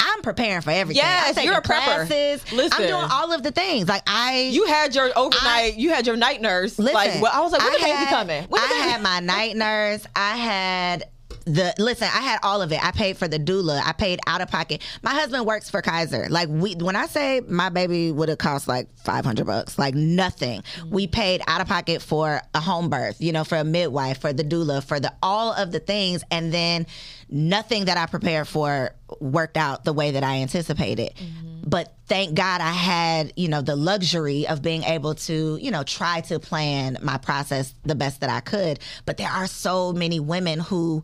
[0.04, 2.06] i'm preparing for everything Yes, you're a prepper.
[2.06, 2.72] classes Listen.
[2.82, 6.16] i'm doing all of the things like i you had your overnight, you had your
[6.16, 6.78] night nurse.
[6.78, 8.44] Listen, like, well, I was like, when the baby coming?
[8.44, 10.06] When I baby- had my night nurse.
[10.14, 11.04] I had
[11.46, 12.04] the listen.
[12.12, 12.82] I had all of it.
[12.82, 13.80] I paid for the doula.
[13.84, 14.82] I paid out of pocket.
[15.02, 16.26] My husband works for Kaiser.
[16.30, 19.94] Like we, when I say my baby would have cost like five hundred bucks, like
[19.94, 20.62] nothing.
[20.62, 20.90] Mm-hmm.
[20.90, 23.20] We paid out of pocket for a home birth.
[23.20, 26.52] You know, for a midwife, for the doula, for the all of the things, and
[26.52, 26.86] then
[27.28, 31.14] nothing that I prepared for worked out the way that I anticipated.
[31.16, 31.68] Mm-hmm.
[31.68, 35.82] But thank God I had, you know, the luxury of being able to, you know,
[35.82, 38.80] try to plan my process the best that I could.
[39.06, 41.02] But there are so many women who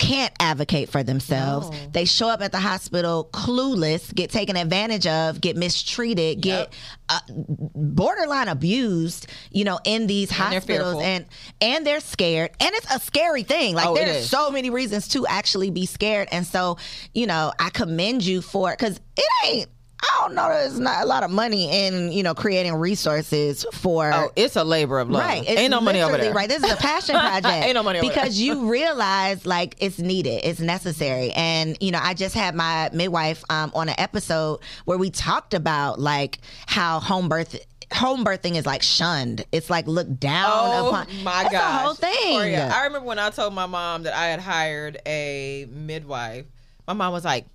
[0.00, 1.70] can't advocate for themselves.
[1.92, 6.72] They show up at the hospital clueless, get taken advantage of, get mistreated, get
[7.10, 11.26] uh, borderline abused, you know, in these they're hospitals and
[11.60, 12.50] and they're scared.
[12.60, 13.74] And it's a scary thing.
[13.74, 16.28] Like Oh, there's so many reasons to actually be scared.
[16.32, 16.78] And so,
[17.12, 19.68] you know, I commend you for it cuz it ain't
[20.02, 20.48] I don't know.
[20.48, 24.64] There's not a lot of money in you know creating resources for oh, it's a
[24.64, 25.22] labor of love.
[25.22, 25.42] Right.
[25.46, 26.32] It's Ain't no money over there.
[26.32, 26.48] Right.
[26.48, 27.46] This is a passion project.
[27.66, 32.00] Ain't no money over because you realize like it's needed, it's necessary, and you know
[32.02, 37.00] I just had my midwife um, on an episode where we talked about like how
[37.00, 37.58] home birth.
[37.94, 39.44] Home birthing is like shunned.
[39.50, 41.08] It's like looked down Oh upon.
[41.24, 41.60] my That's gosh!
[41.72, 42.38] the whole thing.
[42.38, 46.46] Toria, I remember when I told my mom that I had hired a midwife.
[46.86, 47.46] My mom was like,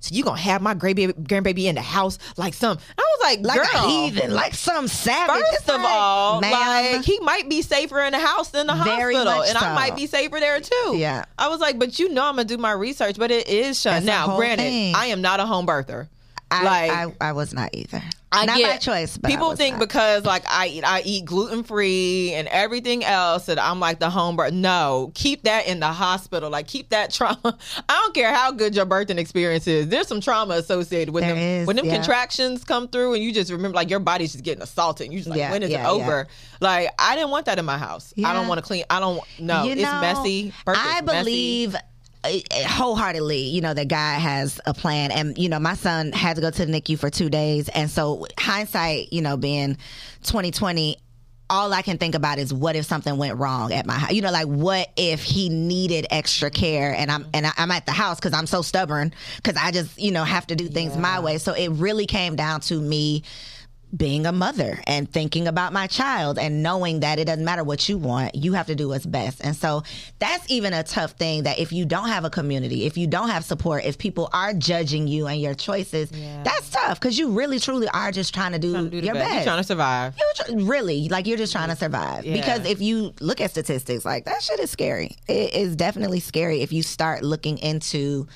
[0.00, 2.78] so you gonna have my grandbaby, grandbaby in the house like some?
[2.96, 5.36] I was like, Like girl, a heathen, like some savage.
[5.52, 9.58] First of all, like he might be safer in the house than the hospital, and
[9.58, 9.66] so.
[9.66, 10.96] I might be safer there too.
[10.96, 11.24] Yeah.
[11.38, 14.04] I was like, but you know, I'm gonna do my research, but it is That's
[14.06, 14.94] Now, granted, thing.
[14.94, 16.08] I am not a home birther.
[16.50, 18.02] I, like I, I was not either.
[18.30, 19.80] I not get by choice, people think not.
[19.88, 24.10] because like I eat I eat gluten free and everything else that I'm like the
[24.10, 24.52] home birth.
[24.52, 26.50] No, keep that in the hospital.
[26.50, 27.38] Like keep that trauma.
[27.88, 29.88] I don't care how good your birthing experience is.
[29.88, 31.42] There's some trauma associated with There them.
[31.42, 31.94] is, when them yeah.
[31.94, 35.06] contractions come through and you just remember like your body's just getting assaulted.
[35.06, 36.26] And you just like Yeah, when is yeah, it over?
[36.60, 38.12] Like I didn't want that in my house.
[38.22, 38.84] I don't want to clean.
[38.90, 39.22] I don't.
[39.38, 40.52] No, You it's know, messy.
[40.66, 41.72] Birth I is messy.
[42.24, 42.30] Uh,
[42.66, 45.10] wholeheartedly, you know, that God has a plan.
[45.10, 47.68] And, you know, my son had to go to the NICU for two days.
[47.68, 49.76] And so hindsight, you know, being
[50.24, 50.96] 2020,
[51.50, 54.12] all I can think about is what if something went wrong at my house?
[54.12, 57.86] You know, like what if he needed extra care and I'm and I- I'm at
[57.86, 60.94] the house because I'm so stubborn because I just you know have to do things
[60.98, 61.38] my way.
[61.38, 63.22] So it really came down to me
[63.96, 67.88] being a mother and thinking about my child and knowing that it doesn't matter what
[67.88, 69.40] you want, you have to do what's best.
[69.42, 69.82] And so
[70.18, 73.30] that's even a tough thing that if you don't have a community, if you don't
[73.30, 76.10] have support, if people are judging you and your choices,
[76.44, 79.14] that's tough because you really truly are just trying to do, Trying to do your
[79.14, 79.24] best.
[79.26, 79.34] best.
[79.36, 80.14] You're trying to survive.
[80.18, 82.34] You're tr- really like you're just trying to survive Yeah.
[82.34, 86.60] because if you look at statistics like that shit is scary it is definitely scary
[86.60, 88.26] if you start looking into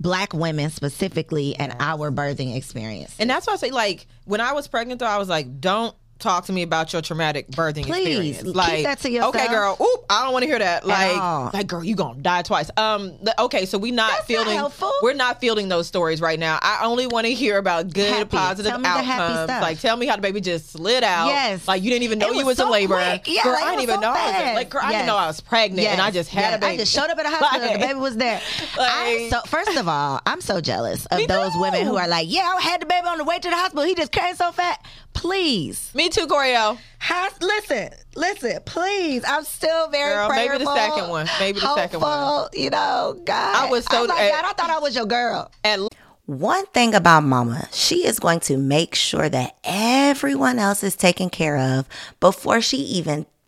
[0.00, 3.14] black women specifically and our birthing experience.
[3.18, 5.94] And that's why I say, like, when I was pregnant, though, I was like, don't
[6.22, 8.06] talk to me about your traumatic birthing Please,
[8.38, 8.42] experience.
[8.44, 9.34] keep Like, that to yourself.
[9.36, 9.76] okay, girl.
[9.80, 10.86] Oop, I don't want to hear that.
[10.86, 12.70] Like, like, girl, you gonna die twice.
[12.76, 14.56] Um, okay, so we not That's not fielding.
[14.56, 14.92] helpful.
[15.02, 16.58] we're not fielding those stories right now.
[16.62, 18.36] I only want to hear about good, Happy.
[18.36, 19.62] positive Tell me the happy outcomes.
[19.62, 21.26] Like, tell me how the baby just slid out.
[21.28, 21.66] Yes.
[21.68, 22.98] like you didn't even know It you was was in labor.
[23.26, 24.12] Yeah, girl, like, I didn't even so know.
[24.12, 26.54] I was like, girl, I didn't know I was pregnant, and I just had yes.
[26.56, 26.72] a baby.
[26.74, 27.66] I just showed up at the hospital.
[27.68, 28.40] Like- the baby was there.
[28.78, 31.60] I, so first of all, I'm so jealous of those too.
[31.60, 33.84] women who are like, "Yeah, I had the baby on the way to the hospital.
[33.84, 36.78] He just came so fat." Please, Me too, Coriel.
[36.98, 39.22] Has, listen, listen, please.
[39.26, 41.28] I'm still very Girl, maybe the second one.
[41.40, 42.18] Maybe the second one.
[42.18, 43.54] hopeful, You know, God.
[43.66, 45.50] I was so- Oh my uh, God, I thought I was your girl.
[45.64, 45.80] At
[46.26, 51.30] One thing about mama, she is going to make sure that everyone else is taken
[51.30, 51.86] care of
[52.20, 53.26] before she even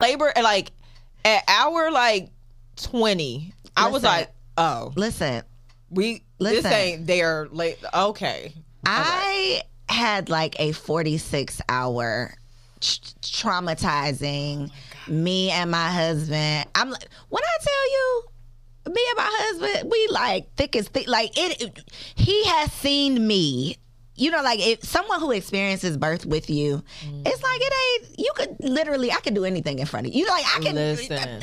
[0.00, 0.70] Labor and like
[1.24, 2.30] at hour like
[2.76, 4.16] 20 i was Listen.
[4.18, 5.42] like oh Listen,
[5.90, 6.62] we Listen.
[6.62, 8.52] this ain't there late okay
[8.86, 12.32] I had like a 46 hour
[12.80, 16.66] tr- traumatizing oh me and my husband.
[16.74, 18.22] I'm like, when I tell you,
[18.94, 21.08] me and my husband, we like thick as thick.
[21.08, 23.76] Like it, it- he has seen me.
[24.18, 27.22] You know, like if someone who experiences birth with you, mm.
[27.26, 28.18] it's like it ain't.
[28.18, 30.26] You could literally, I could do anything in front of you.
[30.26, 30.74] Like I can.
[30.74, 31.40] Listen.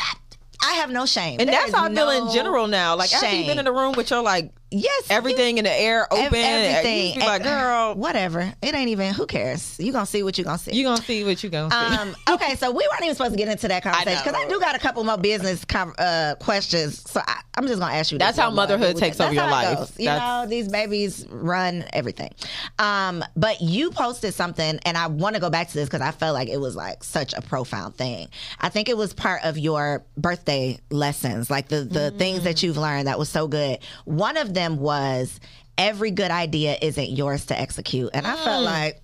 [0.66, 3.30] I have no shame, and There that's how i feel in general now like after
[3.30, 6.26] you've been in the room with your like Yes, everything in the air open.
[6.26, 7.20] ev- You everything.
[7.20, 8.52] like, girl, whatever.
[8.62, 9.14] It ain't even.
[9.14, 9.80] Who cares?
[9.80, 10.74] You gonna see what you gonna see.
[10.76, 11.96] you gonna see what you gonna see.
[11.98, 14.50] Um, okay, so we weren't even supposed to get into that conversation because I, know.
[14.50, 17.10] do got a couple more business com- uh, questions.
[17.10, 18.18] So I, I'm just gonna ask you.
[18.18, 19.78] That's how motherhood takes over your life.
[19.78, 20.00] goes.
[20.00, 22.34] You That's- know, these babies run everything.
[22.80, 26.12] Um, but you posted something, and I want to go back to this because I
[26.12, 28.28] felt like it was like such a profound thing.
[28.60, 32.78] I think it was part of your birthday lessons, like the the things that you've
[32.78, 33.78] learned that was so good.
[34.06, 35.40] One of them was
[35.78, 38.66] every good idea isn't yours to execute, and I felt mm.
[38.66, 39.02] like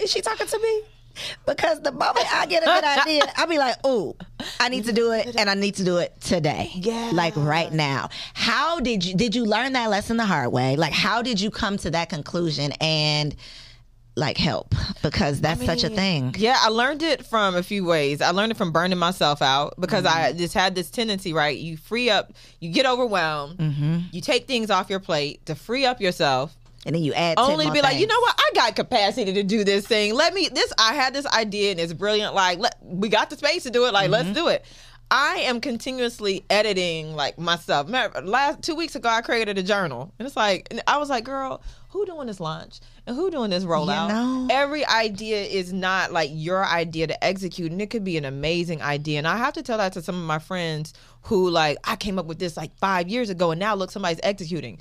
[0.00, 0.82] is she talking to me?
[1.46, 4.16] Because the moment I get a good idea, I'll be like, "Ooh,
[4.58, 7.10] I need to do it, and I need to do it today, Yeah.
[7.12, 10.76] like right now." How did you did you learn that lesson the hard way?
[10.76, 13.36] Like, how did you come to that conclusion and
[14.16, 14.74] like help?
[15.02, 16.34] Because that's such a thing.
[16.38, 18.20] Yeah, I learned it from a few ways.
[18.20, 20.24] I learned it from burning myself out because Mm-hmm.
[20.24, 21.56] I just had this tendency, right?
[21.56, 23.98] You free up, you get overwhelmed, Mm-hmm.
[24.12, 26.54] you take things off your plate to free up yourself.
[26.86, 28.34] And then you add Only to be like, you know what?
[28.38, 30.14] I got capacity to do this thing.
[30.14, 30.48] Let me.
[30.50, 32.34] This I had this idea and it's brilliant.
[32.34, 33.92] Like, let, we got the space to do it.
[33.92, 34.12] Like, Mm-hmm.
[34.12, 34.64] let's do it.
[35.10, 37.86] I am continuously editing like myself.
[37.86, 41.10] Remember, last two weeks ago, I created a journal, and it's like and I was
[41.10, 44.48] like, "Girl, who doing this launch and who doing this rollout?" know?
[44.50, 48.82] Every idea is not like your idea to execute, and it could be an amazing
[48.82, 49.18] idea.
[49.18, 52.18] And I have to tell that to some of my friends who like I came
[52.18, 54.78] up with this like five years ago, and now look, somebody's executing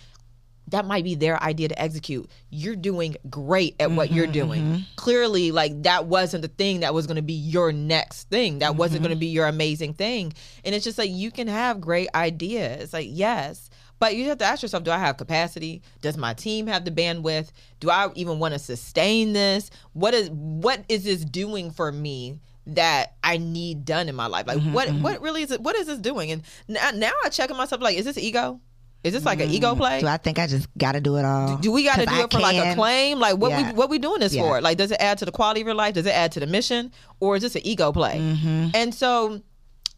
[0.72, 2.30] that might be their idea to execute.
[2.50, 4.64] You're doing great at what you're mm-hmm, doing.
[4.64, 4.82] Mm-hmm.
[4.96, 8.60] Clearly, like that wasn't the thing that was going to be your next thing.
[8.60, 9.08] That wasn't mm-hmm.
[9.08, 10.34] going to be your amazing thing.
[10.64, 12.94] And it's just like you can have great ideas.
[12.94, 13.69] Like, yes.
[14.00, 15.82] But you have to ask yourself, do I have capacity?
[16.02, 17.52] Does my team have the bandwidth?
[17.80, 19.70] Do I even want to sustain this?
[19.94, 22.40] What is what is this doing for me?
[22.76, 24.46] that I need done in my life.
[24.46, 25.02] Like mm-hmm, what mm-hmm.
[25.02, 26.32] what really is it what is this doing?
[26.32, 28.62] And now, now I check on myself like is this ego?
[29.04, 29.78] Is this like an ego mm.
[29.78, 30.02] play?
[30.02, 31.56] Do I think I just got to do it all?
[31.58, 33.20] Do we got to do I it for like a claim?
[33.20, 33.72] Like what Yeah.
[33.72, 34.42] we what we doing this Yeah.
[34.42, 34.62] for?
[34.62, 35.94] Like does it add to the quality of your life?
[35.94, 38.20] Does it add to the mission, or is this an ego play?
[38.20, 38.70] Mm-hmm.
[38.74, 39.42] And so,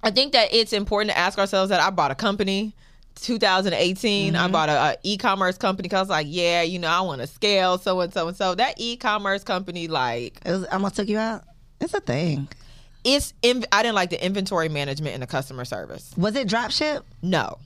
[0.03, 2.75] I think that it's important to ask ourselves that I bought a company.
[3.15, 4.43] 2018, Mm-hmm.
[4.43, 7.21] I bought a, a e-commerce company because I was like, yeah, you know, I want
[7.21, 8.55] to scale so and so and so.
[8.55, 11.43] That e-commerce company, like, It was, almost took you out.
[11.79, 12.47] It's a thing.
[13.03, 16.13] it's in, I didn't like the inventory management and the customer service.
[16.17, 17.03] Was it drop ship?
[17.21, 17.57] No,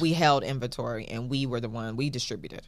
[0.00, 2.62] we held inventory and we were the one we distributed,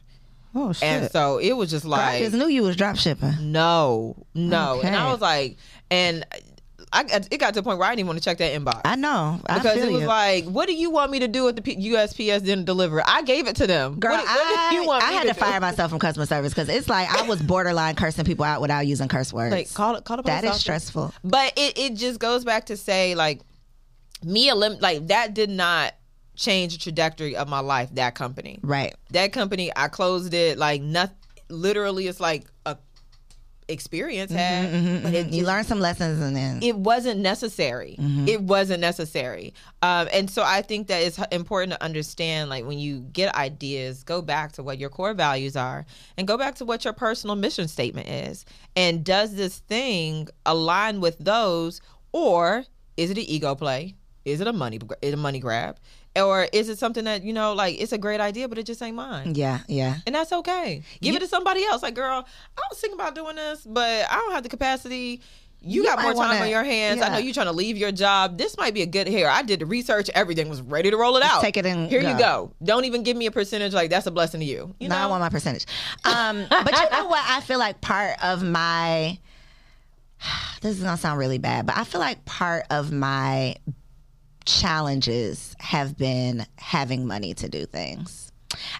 [0.55, 0.83] Oh shit!
[0.83, 3.51] and so it was just like I just knew you was drop shipping.
[3.51, 4.81] No, no.
[4.83, 5.57] And I was like,
[5.91, 6.25] and
[6.91, 8.81] I it got to the point where I didn't even want to check that inbox.
[8.83, 9.39] I know.
[9.45, 10.07] I because it was you.
[10.07, 13.03] like, what do you want me to do with the P- USPS didn't deliver?
[13.05, 13.99] I gave it to them.
[13.99, 15.39] Girl, what, I, do you want I had to, do?
[15.39, 18.87] fire myself from customer service because it's like I was borderline cursing people out without
[18.87, 19.51] using curse words.
[19.51, 20.61] Like, call it, call the that is office.
[20.61, 21.13] stressful.
[21.23, 23.41] But it, it just goes back to say, like,
[24.23, 25.93] me, elim- like, that did not
[26.35, 28.59] change the trajectory of my life, that company.
[28.63, 28.95] Right.
[29.11, 31.15] That company, I closed it, like, nothing,
[31.49, 32.77] literally, it's like a
[33.69, 34.73] experience mm-hmm, had.
[34.73, 35.33] Mm-hmm, but it mm-hmm.
[35.33, 37.95] You just- learn some lessons and then it wasn't necessary.
[38.27, 39.53] It wasn't necessary.
[39.81, 44.03] Um, and so I think that it's important to understand, like when you get ideas,
[44.03, 45.85] go back to what your core values are,
[46.17, 48.45] and go back to what your personal mission statement is.
[48.75, 52.65] And does this thing align with those, or
[52.97, 53.95] is it an ego play?
[54.25, 55.77] Is it a money is it a money grab,
[56.15, 58.81] or is it something that you know, like it's a great idea, but it just
[58.81, 59.33] ain't mine?
[59.35, 59.97] yeah, yeah.
[60.05, 60.83] And that's okay.
[61.01, 61.83] Give it to somebody else.
[61.83, 62.25] Like, girl,
[62.57, 65.21] I was thinking about doing this, but I don't have the capacity.
[65.61, 67.01] You, You got more time wanna- on your hands.
[67.01, 68.37] I know you're trying to leave your job.
[68.37, 69.27] This might be a good here.
[69.27, 70.09] I did the research.
[70.15, 71.41] Everything was ready to roll it out.
[71.41, 72.17] take it and here you go.
[72.17, 72.53] go.
[72.63, 73.73] Don't even give me a percentage.
[73.73, 74.73] Like that's a blessing to you.
[74.79, 75.01] You no, know.
[75.01, 75.65] I want my percentage.
[76.05, 77.23] Um, but you know what?
[77.27, 79.19] I feel like part of my
[80.61, 83.55] this is gonna sound really bad, but I feel like part of my
[84.49, 88.31] challenges have been having money to do things.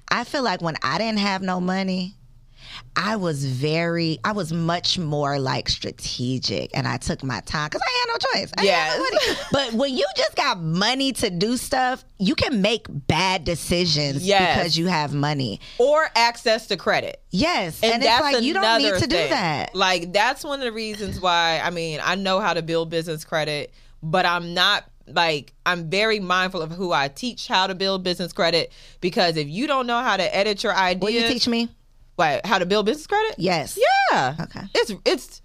[0.10, 2.16] I feel like when I didn't have no money,
[2.96, 7.82] I was very, I was much more like strategic and I took my time because
[7.86, 8.52] I had no choice.
[8.58, 12.86] I had no But when you just got money to do stuff, you can make
[12.90, 14.58] bad decisions Yes.
[14.58, 15.60] because you have money.
[15.78, 17.22] or access to credit.
[17.30, 17.80] Yes.
[17.84, 19.76] And, And, it's like you don't need to do that.
[19.76, 23.24] Like that's one of the reasons why I mean I know how to build business
[23.24, 28.04] credit, but I'm not like I'm very mindful of who I teach how to build
[28.04, 31.48] business credit because if you don't know how to edit your ideas, Will you teach
[31.48, 31.70] me?
[32.16, 33.36] what how to build business credit?
[33.38, 33.78] Yes.
[34.12, 34.36] Yeah.
[34.42, 34.62] Okay.
[34.76, 35.42] It's it's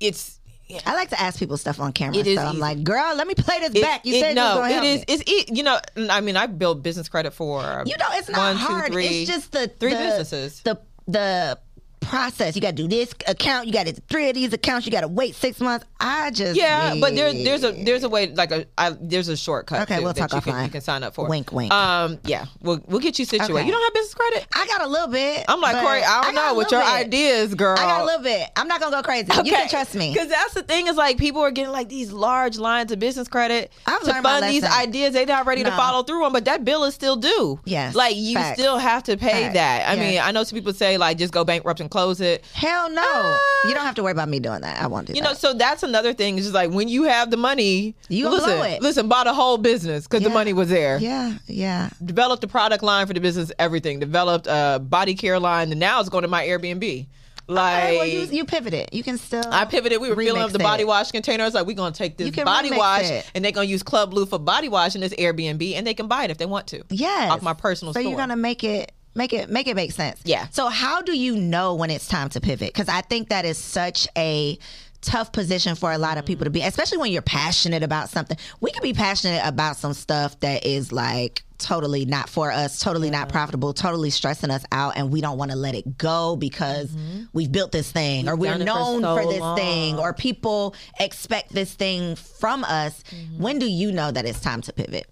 [0.00, 0.40] it's
[0.86, 2.16] I like to ask people stuff on camera.
[2.18, 2.58] It so I'm easy.
[2.60, 4.04] like, girl, let me play this it- back.
[4.06, 5.04] You it- said you no, help it is me.
[5.08, 5.78] it's e- you know
[6.10, 8.92] I mean I built business credit for You know, it's not one, two, hard.
[8.92, 10.60] three- it's just the three the- businesses.
[10.62, 11.58] The the
[12.04, 12.54] process.
[12.54, 13.66] You got to do this account.
[13.66, 14.86] You got to three of these accounts.
[14.86, 15.86] You got to wait six months.
[16.00, 19.36] I just Yeah, but there, there's a there's a way like a I, there's a
[19.36, 19.82] shortcut.
[19.82, 20.64] Okay, too we'll talk you can, offline.
[20.64, 21.28] you can sign up for.
[21.28, 21.72] Wink, wink.
[21.72, 23.54] Um, yeah, we'll we'll get you situated.
[23.54, 23.66] Okay.
[23.66, 24.46] You don't have business credit.
[24.54, 25.44] I got a little bit.
[25.48, 26.02] I'm like Corey.
[26.02, 26.88] I don't know what your bit.
[26.90, 27.76] ideas, girl.
[27.78, 28.50] I got a little bit.
[28.56, 29.28] I'm not gonna go crazy.
[29.44, 30.12] You can trust me.
[30.12, 33.28] Because that's the thing is like people are getting like these large lines of business
[33.28, 36.64] credit I've to fund these ideas they're not ready to follow through on, but that
[36.64, 37.60] bill is still due.
[37.64, 38.58] Yes, Like you facts.
[38.58, 39.54] still have to pay Facts.
[39.54, 39.88] that.
[39.88, 39.98] I Yes.
[40.12, 42.44] mean, I know some people say like just go bankrupt and close it.
[42.54, 43.02] Hell no.
[43.04, 43.40] Ah.
[43.68, 44.82] you don't have to worry about me doing that.
[44.82, 45.28] I won't do You that.
[45.28, 46.36] know, so that's another thing.
[46.36, 48.82] It's just like when you have the money, You listen, blow it.
[48.82, 50.98] listen, buy the whole business because the money was there.
[50.98, 51.90] yeah, yeah.
[52.04, 54.00] Developed the product line for the business, everything.
[54.00, 57.06] Developed a body care line, and now it's going to my Airbnb.
[57.46, 58.88] Like Hey, well, you, you pivoted.
[58.90, 59.44] You can still.
[59.50, 60.00] I pivoted.
[60.00, 60.86] We were filling up the body it.
[60.86, 61.52] wash containers.
[61.52, 63.30] Like we're gonna take this body wash, it.
[63.34, 66.08] and they're gonna use Club Blue for body wash in this Airbnb, and they can
[66.08, 66.82] buy it if they want to.
[66.88, 67.30] Yes.
[67.30, 68.08] off my personal So store.
[68.10, 70.20] you're gonna make it make it make it make sense.
[70.24, 70.46] Yeah.
[70.50, 72.72] So how do you know when it's time to pivot?
[72.72, 74.58] Because I think that is such a
[75.04, 76.68] tough position for a lot of people to be, mm-hmm.
[76.68, 78.36] especially when you're passionate about something.
[78.60, 83.10] We could be passionate about some stuff that is like totally not for us, totally
[83.10, 86.90] not profitable, totally stressing us out, and we don't want to let it go because
[86.90, 87.24] mm-hmm.
[87.32, 89.56] we've built this thing or we're it for known so for, this long.
[89.56, 93.02] thing or people expect this thing from us.
[93.04, 93.42] Mm-hmm.
[93.42, 95.06] When do you know that it's time to pivot?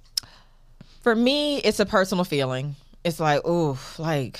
[1.03, 2.77] For me, it's a personal feeling.
[3.05, 4.39] It's like, ooh, like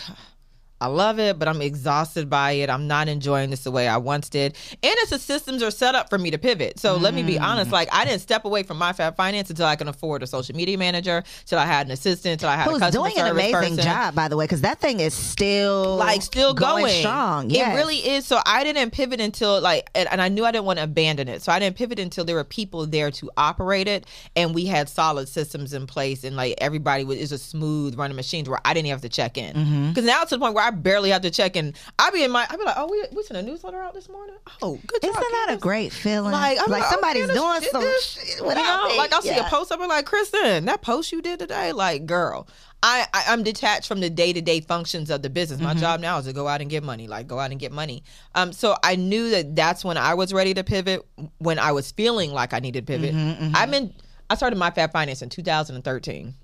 [0.83, 2.69] I love it, but I'm exhausted by it.
[2.69, 4.57] I'm not enjoying this the way I once did.
[4.83, 6.79] And it's the systems are set up for me to pivot.
[6.81, 7.43] So let me be Mm.
[7.43, 7.71] honest.
[7.73, 10.57] Like I didn't step away from my Fab Finance until I can afford a social
[10.57, 13.31] media manager, till I had an assistant, till I had a Who's customer doing an
[13.31, 13.85] amazing person.
[13.85, 17.51] job, by the way, because that thing is still like still going, strong.
[17.51, 18.27] It really is.
[18.27, 21.29] So I didn't pivot until like, and, and I knew I didn't want to abandon
[21.29, 21.43] it.
[21.43, 24.05] So I didn't pivot until there were people there to operate it,
[24.37, 28.17] and we had solid systems in place, and like everybody was is a smooth running
[28.17, 29.53] machines where I didn't have to check in.
[29.53, 30.07] Because Mm-hmm.
[30.07, 31.75] now it's to the point where I barely have to check in.
[31.99, 34.09] I be in my, I be like, oh, we we sent a newsletter out this
[34.09, 34.37] morning.
[34.61, 35.11] Oh, good job.
[35.11, 36.33] Isn't that a great feeling?
[36.33, 38.99] Like, I'm like like, somebody's oh, doing some shit You know, me.
[38.99, 42.07] like I'll see a post up and like, Kristen, that post you did today, like,
[42.07, 42.49] girl.
[42.85, 45.61] I, I I'm detached from the day to day functions of the business.
[45.61, 45.69] Mm-hmm.
[45.69, 47.71] My job now is to go out and get money, like go out and get
[47.71, 48.03] money.
[48.35, 51.07] Um, so I knew that that's when I was ready to pivot.
[51.39, 53.95] When I was feeling like I needed to pivot, Mm-hmm, I've been.
[54.29, 56.35] I started my Fab Finance in 2013,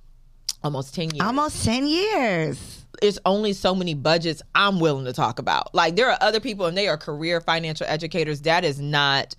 [0.62, 2.84] almost 10 years Almost ten years.
[3.02, 5.74] It's only so many budgets I'm willing to talk about.
[5.74, 8.42] Like there are other people and they are career financial educators.
[8.42, 9.34] That is not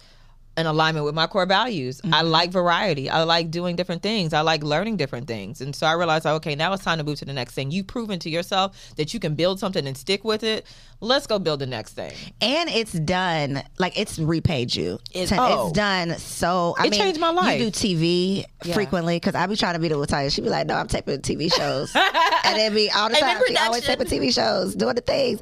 [0.60, 2.02] in alignment with my core values.
[2.04, 2.28] I mm-hmm.
[2.28, 3.10] like variety.
[3.10, 4.34] I like doing different things.
[4.34, 5.62] I like learning different things.
[5.62, 7.72] And so I realized, okay, now it's time to move to the next thing.
[7.72, 10.66] You've proven to yourself that you can build something and stick with it.
[11.02, 12.12] Let's go build the next thing.
[12.42, 13.64] And it's done.
[13.78, 15.00] Like it's repaid you.
[15.14, 15.68] It- Ten- oh.
[15.68, 16.18] It's done.
[16.18, 17.60] So I It mean, changed my life.
[17.60, 18.74] You do TV Yeah.
[18.74, 20.32] frequently because I be trying to be the Latoya.
[20.34, 23.42] She be like, "No, I'm taping TV shows," and it be all the time.
[23.48, 25.40] She always taping TV shows, doing the things.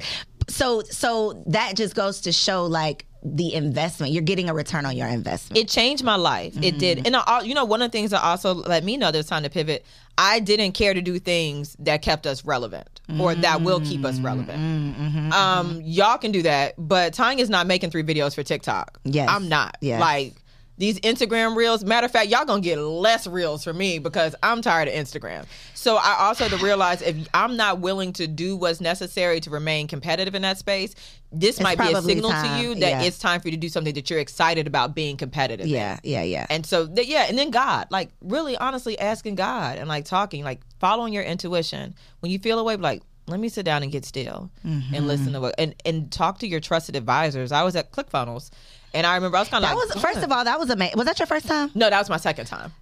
[0.48, 4.12] So, so that just goes to show like the investment.
[4.12, 5.58] You're getting a return on your investment.
[5.58, 6.56] it changed my life.
[6.56, 6.78] It Mm-hmm.
[6.78, 7.06] did.
[7.06, 9.42] And I, you know, one of the things that also let me know there's time
[9.42, 9.84] to pivot.
[10.16, 14.18] I didn't care to do things that kept us relevant or that will keep us
[14.20, 14.58] relevant.
[14.60, 15.32] Mm-hmm.
[15.32, 18.98] Um, y'all can do that, but Tonya's not making three videos for TikTok.
[19.04, 19.28] Yes.
[19.30, 19.76] I'm not.
[19.80, 20.00] Yes.
[20.00, 20.34] Like
[20.76, 21.84] these Instagram reels.
[21.84, 25.44] Matter of fact, y'all gonna get less reels from me because I'm tired of Instagram.
[25.74, 29.50] So I also had to realize if I'm not willing to do what's necessary to
[29.50, 30.94] remain competitive in that space,
[31.30, 33.02] this might be a signal time, to you that yeah.
[33.02, 35.66] it's time for you to do something that you're excited about being competitive.
[35.66, 35.72] in.
[35.72, 36.46] yeah, yeah, yeah.
[36.48, 40.42] And so, th- yeah, and then God, like really honestly asking God and like talking,
[40.44, 41.94] like following your intuition.
[42.20, 44.94] When you feel away, be like, let me sit down and get still Mm-hmm.
[44.94, 47.52] and listen to what, and, and talk to your trusted advisors.
[47.52, 48.50] I was at ClickFunnels
[48.94, 50.70] and I remember I was kind of that like, was first of all, that was
[50.70, 50.96] amazing.
[50.96, 51.70] Was that your first time?
[51.74, 52.72] no, that was my second time.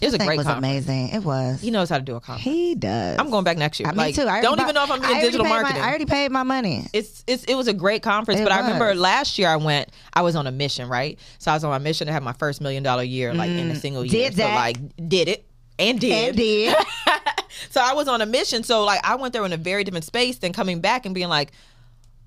[0.00, 0.86] It was a great was conference.
[0.86, 1.08] amazing.
[1.08, 1.60] It was.
[1.60, 2.44] He knows how to do a conference.
[2.44, 3.18] He does.
[3.18, 3.88] I'm going back next year.
[3.88, 4.28] I, like, me too.
[4.28, 5.82] I don't bought, even know if I'm I doing already digital paid my- marketing.
[5.82, 6.86] I already paid my money.
[6.92, 9.90] it's it's it was a great conference, It but I remember last year I went.
[10.14, 11.18] I was on a mission, right?
[11.38, 13.70] So I was on my mission to have my first million dollar year, like in
[13.70, 14.10] a single year.
[14.10, 14.24] Mm.
[14.30, 14.54] Did So that.
[14.54, 15.48] like did it
[15.78, 16.12] and did.
[16.28, 16.76] And did.
[17.70, 18.62] so I was on a mission.
[18.62, 21.28] So like I went there in a very different space than coming back and being
[21.28, 21.50] like,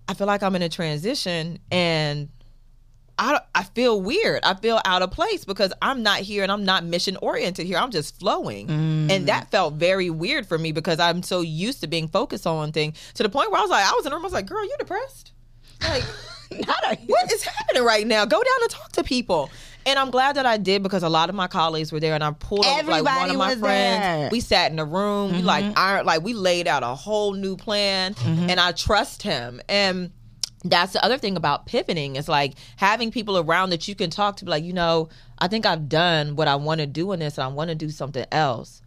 [0.09, 2.27] I feel like I'm in a transition and.
[3.21, 4.43] I, I feel weird.
[4.43, 7.77] I feel out of place because I'm not here and I'm not mission oriented here.
[7.77, 8.65] I'm just flowing.
[8.65, 9.11] Mm.
[9.11, 12.57] And that felt very weird for me because I'm so used to being focused on
[12.57, 14.25] one thing to the point where I was like, I was in the room, I
[14.25, 15.33] was like, girl, you depressed?
[15.83, 16.03] Like,
[17.05, 18.25] what is happening right now?
[18.25, 19.51] Go down and talk to people.
[19.85, 22.23] And I'm glad that I did because a lot of my colleagues were there, and
[22.23, 23.61] I pulled up like one of my friends.
[24.01, 24.29] there.
[24.31, 27.55] We sat in the room, we like iron, like we laid out a whole new
[27.55, 29.59] plan, and I trust him.
[29.67, 30.11] And
[30.63, 34.37] that's the other thing about pivoting is like having people around that you can talk
[34.37, 35.09] to, be like, you know,
[35.39, 37.75] I think I've done what I want to do in this, and I want to
[37.75, 38.81] do something else.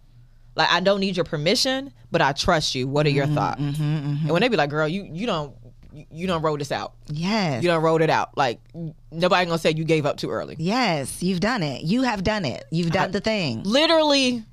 [0.56, 2.86] Like I don't need your permission, but I trust you.
[2.86, 3.60] What are your mm-hmm, thoughts?
[3.60, 4.26] Mm-hmm, mm-hmm.
[4.26, 5.52] And when they be like, "Girl, you you don't
[5.92, 6.94] you, you don't roll this out.
[7.08, 7.62] Yes.
[7.62, 8.36] You don't roll it out.
[8.36, 8.60] Like
[9.10, 10.56] nobody gonna say you gave up too early.
[10.58, 11.82] Yes, you've done it.
[11.82, 12.64] You have done it.
[12.70, 13.62] You've done the thing.
[13.64, 14.44] Literally,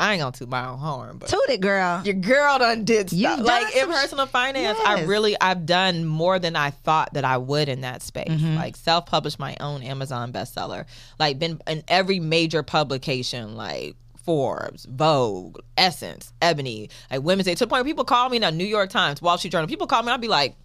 [0.00, 2.02] I ain't gonna toot my own horn, but Toot it, girl.
[2.04, 3.40] your girl done did stuff.
[3.40, 7.24] Like in some sh- personal finance, I really I've done more than I thought that
[7.24, 8.28] I would in that space.
[8.28, 8.56] Mm-hmm.
[8.56, 10.86] Like self published my own Amazon bestseller.
[11.18, 17.54] Like been in every major publication, like Forbes, Vogue, Essence, Ebony, like Women's Day.
[17.54, 19.68] To the point where people call me in the New York Times, Wall Street Journal.
[19.68, 20.56] People call me, I'll be like,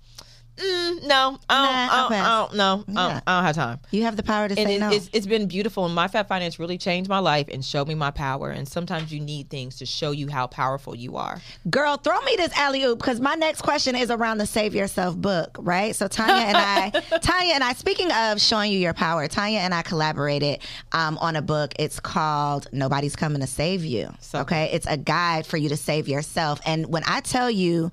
[0.57, 3.13] mm, no, I don't, Nah, I, don't, I don't, no, I, Yeah.
[3.13, 4.91] don't, I don't have time You have the power to and say it, no.
[4.91, 7.95] it's, it's been beautiful and my Fab Finance really changed my life and showed me
[7.95, 11.97] my power and sometimes you need things to show you how powerful you are Girl,
[11.97, 15.55] throw me this alley oop because my next question is around the Save Yourself book,
[15.59, 15.95] right?
[15.95, 19.73] So Tonya and I, Tonya and I, speaking of showing you your power, Tonya and
[19.73, 20.59] I collaborated
[20.91, 21.73] um, on a book.
[21.79, 24.13] It's called Nobody's Coming to Save You.
[24.19, 26.59] So okay, it's a guide for you to save yourself.
[26.65, 27.91] And when I tell you.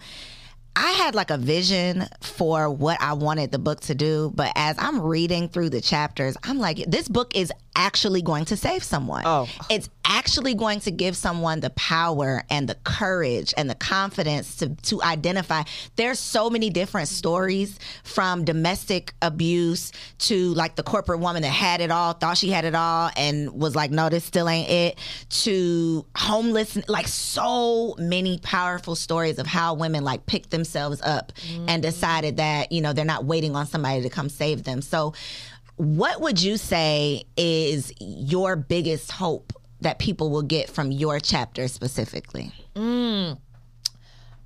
[0.79, 4.77] I had like a vision for what I wanted the book to do, but as
[4.79, 9.22] I'm reading through the chapters, I'm like, this book is actually going to save someone.
[9.24, 9.49] Oh.
[9.70, 14.74] It's actually going to give someone the power and the courage and the confidence to
[14.74, 15.62] to identify.
[15.97, 21.81] There's so many different stories from domestic abuse to like the corporate woman that had
[21.81, 24.99] it all, thought she had it all, and was like, no, this still ain't it.
[25.43, 31.33] To homeless, like so many powerful stories of how women like picked themselves up
[31.68, 31.87] and mm.
[31.87, 34.81] decided that you know they're not waiting on somebody to come save them.
[34.81, 35.12] So
[35.77, 41.68] what would you say is your biggest hope that people will get from your chapter
[41.68, 42.53] specifically?
[42.74, 43.39] Mm.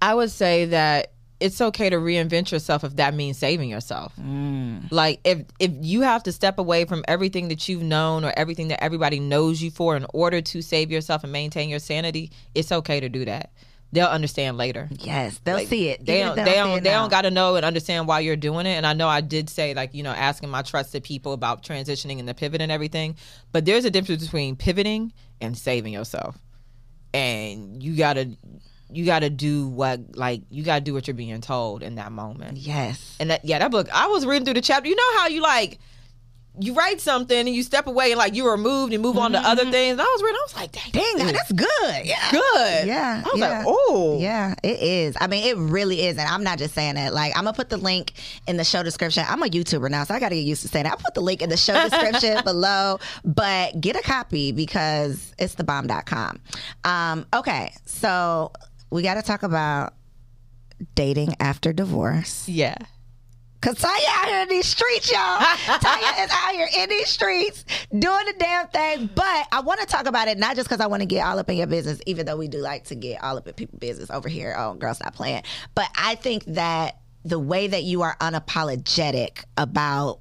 [0.03, 4.13] i would say that it's okay to reinvent yourself if that means saving yourself.
[4.21, 4.93] Mm.
[4.93, 8.69] Like if if you have to step away from everything that you've known or everything
[8.69, 12.71] that everybody knows you for in order to save yourself and maintain your sanity it's
[12.71, 13.53] okay to do that
[13.93, 14.89] they'll understand later.
[14.91, 16.05] Yes, they'll see it.
[16.05, 18.67] they even don't they don't they don't got to know and understand why you're doing
[18.67, 18.71] it.
[18.77, 22.19] And i know i did say like you know asking my trusted people about transitioning
[22.19, 23.17] and the pivot and everything
[23.53, 26.39] but there's a difference between pivoting and saving yourself.
[27.13, 28.37] And you gotta
[28.93, 32.59] you gotta do what like you gotta do what you're being told in that moment.
[32.59, 33.17] Yes.
[33.19, 34.89] and that yeah that book i was reading through the chapter.
[34.89, 35.79] You know how you like
[36.59, 39.33] you write something and you step away and like you are moved and move on
[39.33, 42.05] to other things and i was reading i was like dang, Dang, is that's good.
[42.05, 42.31] Yeah.
[42.31, 43.23] good Yeah.
[43.25, 43.59] i was yeah.
[43.59, 45.17] like oh Yeah, it is.
[45.21, 46.19] I mean, it really is.
[46.19, 47.15] And I'm not just saying that.
[47.15, 48.13] Like, I'm going to put the link
[48.47, 49.25] in the show description.
[49.29, 50.93] I'm a YouTuber now, so I got to get used to saying that.
[50.93, 55.55] I'll put the link in the show description below, but get a copy because it's
[55.55, 56.41] thebomb.com.
[56.85, 58.53] Um, okay, so
[58.91, 59.95] we got to talk about
[60.95, 62.49] dating after divorce.
[62.49, 62.75] yeah
[63.61, 65.19] Cause Tonya out here in these streets, y'all.
[65.39, 69.11] Tonya is out here in these streets doing the damn thing.
[69.15, 71.39] But I want to talk about it not just because I want to get all
[71.39, 73.79] up in your business, even though we do like to get all up in people's
[73.79, 75.43] business over here on Girl Stop Playing.
[75.75, 80.21] But I think that the way that you are unapologetic about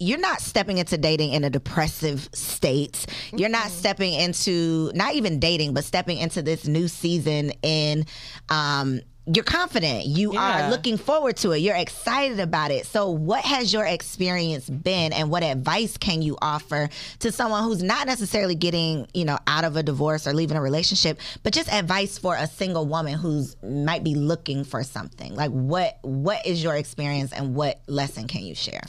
[0.00, 3.06] you're not stepping into dating in a depressive state.
[3.32, 8.04] You're not stepping into not even dating, but stepping into this new season in
[8.48, 9.00] um
[9.34, 10.06] you're confident.
[10.06, 10.68] You Yeah.
[10.68, 11.58] are looking forward to it.
[11.58, 12.86] You're excited about it.
[12.86, 16.88] So what has your experience been and what advice can you offer
[17.20, 20.60] to someone who's not necessarily getting, you know, out of a divorce or leaving a
[20.62, 25.34] relationship, but just advice for a single woman who's might be looking for something?
[25.34, 28.82] Like what what is your experience and what lesson can you share?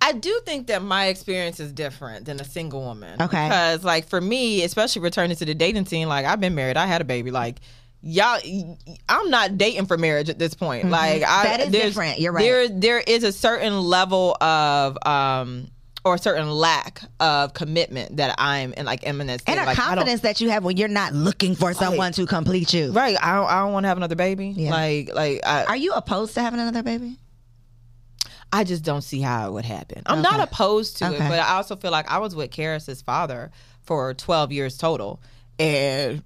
[0.00, 3.20] I do think that my experience is different than a single woman.
[3.20, 3.48] Okay.
[3.48, 6.86] Because, like, for me, especially returning to the dating scene, like, I've been married, I
[6.86, 7.32] had a baby.
[7.32, 7.56] Like,
[8.02, 8.76] y'all,
[9.08, 10.88] I'm not dating for marriage at this point.
[10.90, 11.42] Like, I, Mm-hmm.
[11.44, 12.20] That is different.
[12.20, 12.42] You're right.
[12.42, 15.68] There, there is a certain level of, um,
[16.04, 19.42] or a certain lack of commitment that I'm in, like, imminent.
[19.46, 22.72] and a like, confidence that you have when you're not looking for someone to complete
[22.72, 22.92] you.
[22.92, 23.16] Right.
[23.20, 24.48] I don't, I don't want to have another baby.
[24.56, 24.70] Yeah.
[24.70, 27.18] Like, like, I, Are you opposed to having another baby?
[28.52, 30.02] I just don't see how it would happen.
[30.06, 31.16] I'm not opposed to Okay.
[31.16, 33.50] it, but I also feel like I was with Karis's father
[33.82, 35.20] for 12 years total,
[35.58, 36.22] and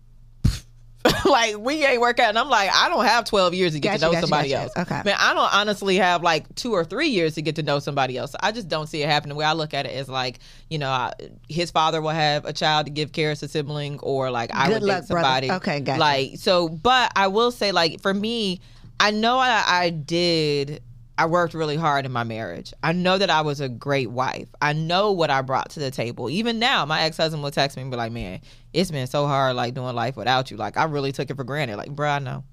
[1.28, 2.28] like we ain't work out.
[2.28, 4.48] And I'm like, I don't have 12 years to get Gotcha, to know gotcha, somebody
[4.50, 4.62] gotcha.
[4.62, 4.72] else.
[4.90, 5.02] Okay.
[5.04, 8.16] man, I don't honestly have like two or three years to get to know somebody
[8.16, 8.34] else.
[8.40, 9.30] I just don't see it happening.
[9.30, 10.38] The way I look at it is like,
[10.70, 11.12] you know, I,
[11.48, 14.74] his father will have a child to give Karis a sibling, or like I Good
[14.74, 15.24] would luck, date brother.
[15.24, 15.50] somebody.
[15.50, 16.00] Okay, gotcha.
[16.00, 18.60] Like so, but I will say, like for me,
[19.00, 20.82] I know I, I did.
[21.18, 22.72] I worked really hard in my marriage.
[22.82, 24.48] I know that I was a great wife.
[24.60, 26.30] I know what I brought to the table.
[26.30, 28.40] Even now, my ex husband will text me and be like, "Man,
[28.72, 30.56] it's been so hard, like doing life without you.
[30.56, 31.76] Like I really took it for granted.
[31.76, 32.44] Like, bro, I know.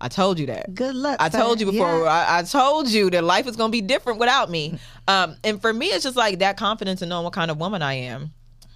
[0.00, 0.74] I told you that.
[0.74, 1.16] Good luck.
[1.20, 1.38] I sir.
[1.38, 2.04] told you before.
[2.04, 2.10] Yeah.
[2.28, 4.78] I, I told you that life is gonna be different without me.
[5.08, 7.80] Um, and for me, it's just like that confidence in knowing what kind of woman
[7.80, 8.30] I am.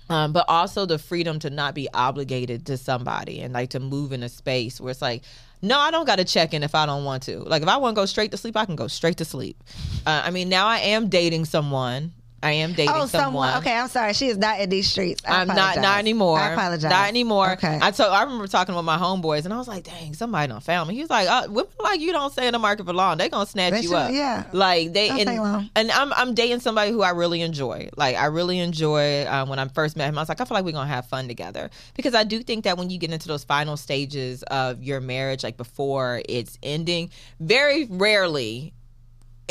[0.08, 4.12] Um, but also the freedom to not be obligated to somebody and like to move
[4.12, 5.22] in a space where it's like
[5.62, 7.38] no i don't got to check in if i don't want to.
[7.40, 9.62] Like if i want to go straight to sleep i can go straight to sleep.
[10.06, 12.12] Uh, i mean now i am dating someone
[12.42, 13.08] I am dating Oh, someone.
[13.50, 13.56] someone.
[13.58, 14.12] Okay, I'm sorry.
[14.14, 15.22] She is not in these streets.
[15.26, 16.38] I I'm not not anymore.
[16.38, 16.90] I apologize.
[16.90, 17.52] Not anymore.
[17.52, 17.78] Okay.
[17.80, 20.62] I told I remember talking with my homeboys and I was like, dang, somebody don't
[20.62, 20.96] found me.
[20.96, 23.18] He was like, uh, women like you don't stay in the market for long.
[23.18, 24.12] They gonna snatch They you should- up.
[24.12, 24.44] yeah.
[24.52, 27.88] Like they Don't and, and I'm I'm dating somebody who I really enjoy.
[27.96, 30.18] Like I really enjoy um, when I first met him.
[30.18, 32.64] I was like, I feel like we're gonna have fun together because I do think
[32.64, 37.10] that when you get into those final stages of your marriage, like before it's ending,
[37.40, 38.72] very rarely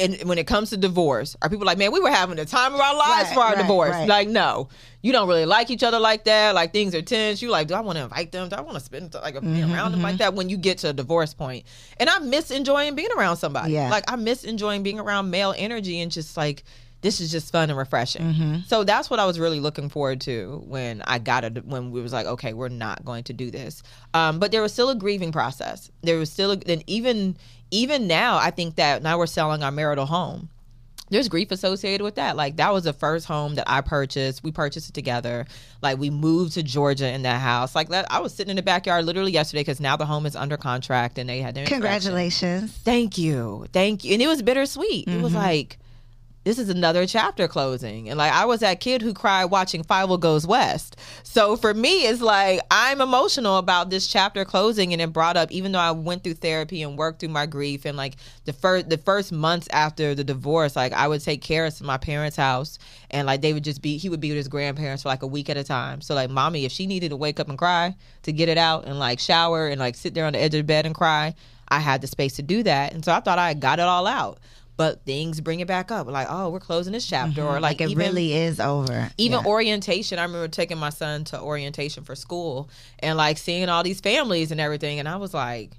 [0.01, 2.73] and when it comes to divorce, are people like, man, we were having the time
[2.73, 3.91] of our lives Right, for our right, divorce?
[3.91, 4.07] right.
[4.07, 4.67] Like, no,
[5.01, 6.55] you don't really like each other like that.
[6.55, 7.41] Like things are tense.
[7.41, 8.49] You like, do I want to invite them?
[8.49, 10.33] Do I want to spend like a, Mm-hmm, around them like that?
[10.33, 11.65] When you get to a divorce point,
[11.97, 13.73] and I miss enjoying being around somebody.
[13.73, 13.89] Yeah.
[13.89, 16.63] Like I miss enjoying being around male energy and just like.
[17.03, 18.21] This is just fun and refreshing.
[18.21, 18.55] Mm-hmm.
[18.67, 21.65] So that's what I was really looking forward to when I got it.
[21.65, 23.81] When we was like, okay, we're not going to do this.
[24.13, 25.89] Um, but there was still a grieving process.
[26.03, 27.37] There was still, a, and even
[27.71, 30.49] even now, I think that now we're selling our marital home
[31.11, 32.35] there's grief associated with that.
[32.37, 34.43] Like that was the first home that I purchased.
[34.43, 35.45] We purchased it together.
[35.81, 37.75] Like we moved to Georgia in that house.
[37.75, 40.35] Like that, I was sitting in the backyard literally yesterday because now the home is
[40.37, 41.65] under contract and they had their.
[41.65, 42.71] Congratulations.
[42.71, 44.13] Thank you, thank you.
[44.13, 45.07] And it was bittersweet.
[45.07, 45.41] It was mm-hmm.
[45.41, 45.77] like
[46.43, 48.09] this is another chapter closing.
[48.09, 50.97] And like I was that kid who cried watching Fievel Goes West.
[51.23, 55.51] So for me, it's like I'm emotional about this chapter closing and it brought up
[55.51, 58.15] even though I went through therapy and worked through my grief and like
[58.45, 61.97] the first the first months after the divorce, like I would take Karis to my
[61.97, 62.79] parents' house
[63.11, 65.27] and like they would just be he would be with his grandparents for like a
[65.27, 66.01] week at a time.
[66.01, 68.85] So like mommy, if she needed to wake up and cry to get it out
[68.85, 71.35] and like shower and like sit there on the edge of the bed and cry,
[71.67, 72.93] I had the space to do that.
[72.93, 74.39] And so I thought I got it all out
[74.77, 76.07] but things bring it back up.
[76.07, 77.63] Like oh we're closing this chapter or mm-hmm.
[77.63, 79.09] like, Like it even, really is over.
[79.17, 79.49] even Yeah.
[79.49, 80.19] orientation.
[80.19, 82.69] I remember taking my son to orientation for school
[82.99, 85.71] and like seeing all these families and everything and i was like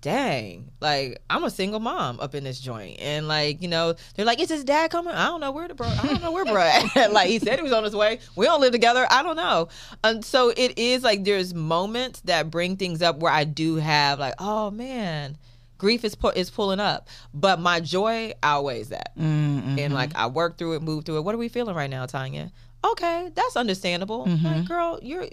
[0.00, 2.98] dang like i'm a single mom up in this joint.
[3.00, 5.12] And like you know they're like is his dad coming?
[5.12, 7.12] I don't know where the bro i don't know where bro at.
[7.12, 8.20] Like he said he was on his way.
[8.36, 9.06] We don't live together.
[9.10, 9.68] I don't know.
[10.02, 14.18] And so it is like there's moments that bring things up where i do have
[14.18, 15.36] like oh man
[15.80, 19.78] grief is pu- is pulling up but my joy outweighs that mm-hmm.
[19.78, 21.22] and like I work through it, move through it.
[21.22, 22.50] What are we feeling right now, Tonya?
[22.84, 24.26] Okay, that's understandable.
[24.26, 24.46] Mm-hmm.
[24.46, 25.26] Like, girl, you're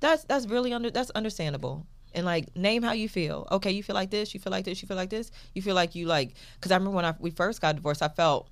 [0.00, 1.86] that's that's really under that's understandable.
[2.14, 3.48] And like, name how you feel.
[3.50, 4.34] Okay, you feel like this.
[4.34, 4.82] You feel like this.
[4.82, 5.30] You feel like this.
[5.54, 6.34] You feel like you like.
[6.56, 8.48] Because I remember when I we first got divorced, I felt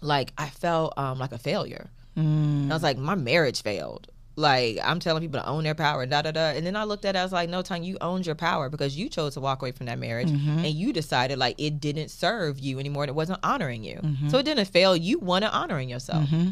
[0.00, 1.90] like I felt um like a failure.
[2.16, 4.10] And I was like, my marriage failed.
[4.38, 6.50] Like I'm telling people to own their power, da da da.
[6.50, 8.68] And then I looked at it, I was like, no, Tonya, you owned your power
[8.68, 10.58] because you chose to walk away from that marriage mm-hmm.
[10.58, 13.96] and you decided like it didn't serve you anymore and it wasn't honoring you.
[13.96, 14.28] Mm-hmm.
[14.28, 14.96] So it didn't fail.
[14.96, 16.28] You wanted honoring yourself.
[16.28, 16.50] Mm-hmm.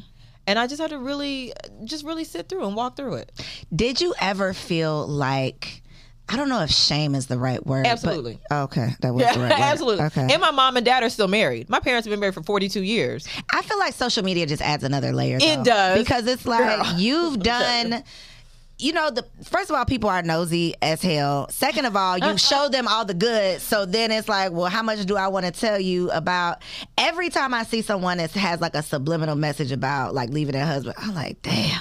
[0.49, 1.53] And I just had to really
[1.85, 3.33] just really sit through and walk through it.
[3.75, 5.83] Did you ever feel like
[6.29, 7.85] I don't know if shame is the right word.
[7.85, 8.41] but- Absolutely.
[8.51, 9.53] okay, that was the right word.
[9.59, 10.05] Absolutely.
[10.07, 10.29] Okay.
[10.33, 11.69] And my mom and dad are still married.
[11.69, 13.29] My parents have been married for 42 years.
[13.53, 15.37] I feel like social media just adds another layer.
[15.37, 15.65] It though.
[15.65, 15.99] does.
[15.99, 18.03] because it's like you've done.
[18.79, 21.49] You know, the first of all, people are nosy as hell.
[21.49, 22.37] Second of all, you uh-huh.
[22.37, 23.63] show them all the good.
[23.63, 26.59] So then it's like, well, how much do I want to tell you about?
[26.99, 30.67] Every time I see someone that has like a subliminal message about like leaving their
[30.67, 31.81] husband, I'm like, damn.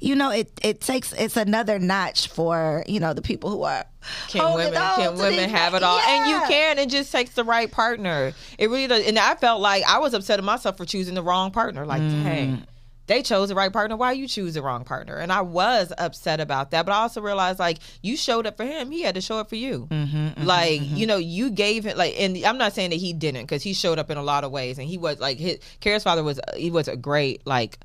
[0.00, 3.84] You know, it it takes it's another notch for you know the people who are
[4.28, 5.98] Can women can women these- have it all?
[5.98, 6.78] And you can.
[6.78, 8.32] It just takes the right partner.
[8.58, 9.06] It really does.
[9.06, 11.84] And I felt like I was upset at myself for choosing the wrong partner.
[11.86, 12.24] Like, Mm.
[12.24, 12.66] dang.
[13.08, 13.96] They chose the right partner.
[13.96, 15.16] Why you choose the wrong partner?
[15.16, 16.84] And I was upset about that.
[16.84, 18.90] But I also realized like you showed up for him.
[18.90, 19.88] He had to show up for you.
[19.90, 23.44] Mm-hmm, like you know, you gave him like, and I'm not saying that he didn't
[23.44, 24.76] because he showed up in a lot of ways.
[24.78, 27.78] And he was like, his Karis's father was he was a great like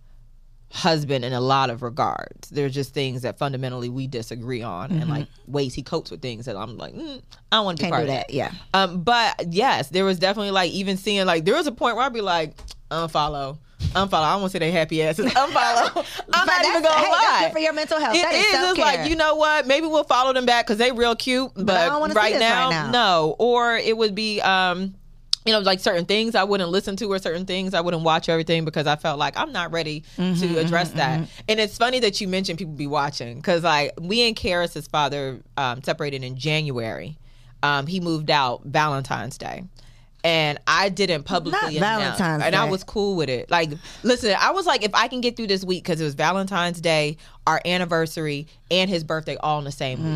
[0.74, 2.50] husband in a lot of regards.
[2.50, 6.46] There's just things that fundamentally we disagree on, and like ways he copes with things
[6.46, 7.22] that I'm like, mm,
[7.52, 7.94] I don't want to be Mm-hmm.
[7.94, 8.34] Can't part do of that.
[8.34, 8.52] Yeah.
[8.74, 12.06] Um, but yes, there was definitely like even seeing like there was a point where
[12.06, 12.56] I'd be like,
[12.90, 14.14] unfollow, unfollow.
[14.14, 15.26] I don't want to say they happy asses.
[15.34, 16.24] Unfollow.
[16.34, 17.20] I'm not even gonna hey, lie.
[17.22, 18.16] that's good for your mental health.
[18.16, 18.72] It That is.
[18.72, 19.68] It's like you know what?
[19.68, 21.52] Maybe we'll follow them back because they real cute.
[21.56, 22.92] But, I don't wanna see right, now, right now.
[22.92, 23.36] no.
[23.38, 24.96] Or it would be um
[25.46, 28.30] you know, like certain things I wouldn't listen to or certain things I wouldn't watch
[28.30, 31.28] everything because I felt like I'm not ready Mm-hmm, to address that.
[31.50, 35.42] And it's funny that you mentioned people be watching because like we and Karis's father
[35.58, 37.18] um, separated in January.
[37.62, 39.64] Um, he moved out Valentine's Day.
[40.24, 43.52] And I didn't publicly Not announce, Valentine's and I was cool with it.
[43.52, 43.72] Like,
[44.04, 46.80] listen, I was like, if I can get through this week because it was Valentine's
[46.80, 50.08] Day, our anniversary, and his birthday all in the same week.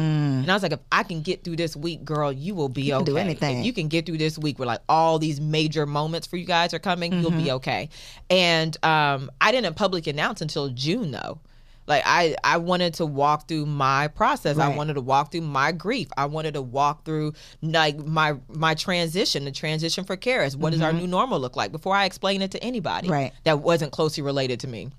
[0.44, 2.88] And I was like, if I can get through this week, girl, you will be
[2.88, 3.06] can okay.
[3.06, 3.60] do anything.
[3.60, 6.46] If you can get through this week where like all these major moments for you
[6.46, 7.90] guys are coming, you'll be okay.
[8.30, 11.40] And um, I didn't public announce until June though.
[11.88, 14.58] Like I, I wanted to walk through my process.
[14.58, 16.10] I wanted to walk through my grief.
[16.18, 20.56] I wanted to walk through like my my transition, the transition for Karis.
[20.56, 23.12] What does our new normal look like before I explain it to anybody Mm-hmm.
[23.12, 23.34] Right.
[23.44, 24.90] that wasn't closely related to me.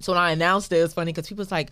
[0.00, 1.70] So when I announced it, it was funny because people was like,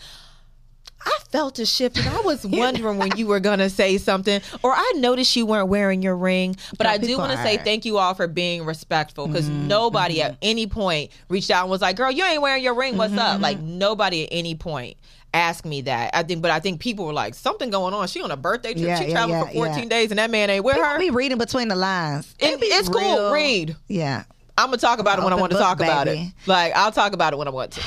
[1.05, 4.40] I felt a shift and I was wondering when you were gonna say something.
[4.62, 6.57] Or I noticed you weren't wearing your ring.
[6.78, 10.18] But I do want to say thank you all for being respectful because mm-hmm, nobody
[10.18, 10.32] mm-hmm.
[10.32, 12.96] at any point reached out and was like, Girl, you ain't wearing your ring.
[12.96, 13.40] What's mm-hmm, up?
[13.40, 14.96] Like nobody at any point
[15.34, 16.11] asked me that.
[16.14, 18.07] I think but I think people were like, Something going on.
[18.09, 18.86] She on a birthday trip.
[18.86, 19.88] Yeah, she yeah, traveled yeah, for 14 yeah.
[19.88, 20.98] days and that man ain't with People her.
[20.98, 22.34] be reading between the lines.
[22.38, 23.32] It- be it's cool.
[23.32, 23.76] Read.
[23.88, 24.24] Yeah.
[24.59, 26.30] I'm gonna talk about it when I want to talk about it.
[26.46, 27.80] Like I'll talk about it when I want to.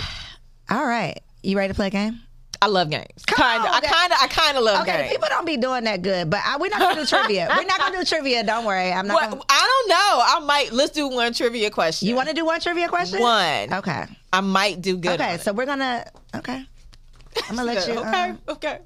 [0.69, 1.19] All right.
[1.43, 2.21] You ready to play a game?
[2.65, 3.23] I love games.
[3.27, 3.43] Kinda.
[3.43, 5.11] on, I kinda I kinda love Okay, games.
[5.11, 7.47] people don't be doing that good, but I, we're not gonna do trivia.
[7.55, 8.43] We're not gonna do trivia.
[8.43, 8.91] Don't worry.
[8.91, 9.13] I'm not.
[9.13, 9.95] What, Gonna, I don't know.
[10.25, 10.73] I might.
[10.73, 12.07] Let's do one trivia question.
[12.07, 13.19] you want to do one trivia question?
[13.19, 13.71] one?
[13.71, 14.05] Okay.
[14.33, 15.21] I might do good.
[15.21, 15.37] Okay.
[15.37, 16.09] So we're gonna.
[16.35, 16.65] Okay.
[17.47, 17.99] I'm gonna let you.
[17.99, 18.29] Okay.
[18.29, 18.79] um, okay.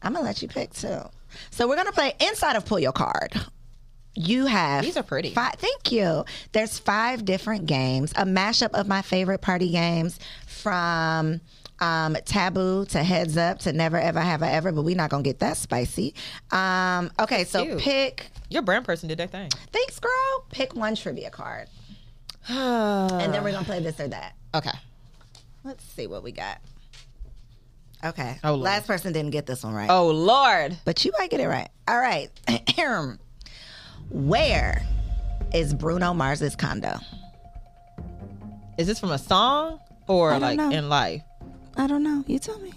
[0.00, 1.00] I'm gonna let you pick too.
[1.50, 3.34] So we're gonna play inside of pull your card.
[4.14, 5.34] You have These are pretty.
[5.34, 6.24] Five, thank you.
[6.52, 11.40] There's five different games, a mashup of my favorite party games from
[11.82, 15.24] um, Taboo to Heads Up to Never Ever Have I Ever, but we're not gonna
[15.24, 16.14] get that spicy.
[16.52, 17.80] Um, okay, so cute.
[17.80, 18.26] pick.
[18.48, 19.50] Your brand person did that thing.
[19.72, 20.46] Thanks, girl.
[20.50, 21.68] Pick one trivia card,
[22.48, 24.34] and then we're gonna play this or that.
[24.54, 24.70] okay.
[25.64, 26.58] Let's see what we got.
[28.04, 28.36] Okay.
[28.42, 28.62] Oh, Lord.
[28.62, 29.88] Last person didn't get this one right.
[29.88, 30.76] Oh Lord.
[30.84, 31.68] but you might get it right.
[31.86, 32.30] All right.
[34.10, 34.82] Where
[35.54, 36.96] is Bruno Mars's condo?
[38.76, 39.78] Is this from a song
[40.08, 40.70] or like know.
[40.70, 41.22] in life?
[41.76, 42.24] I don't know.
[42.26, 42.72] You tell me.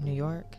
[0.00, 0.56] New York.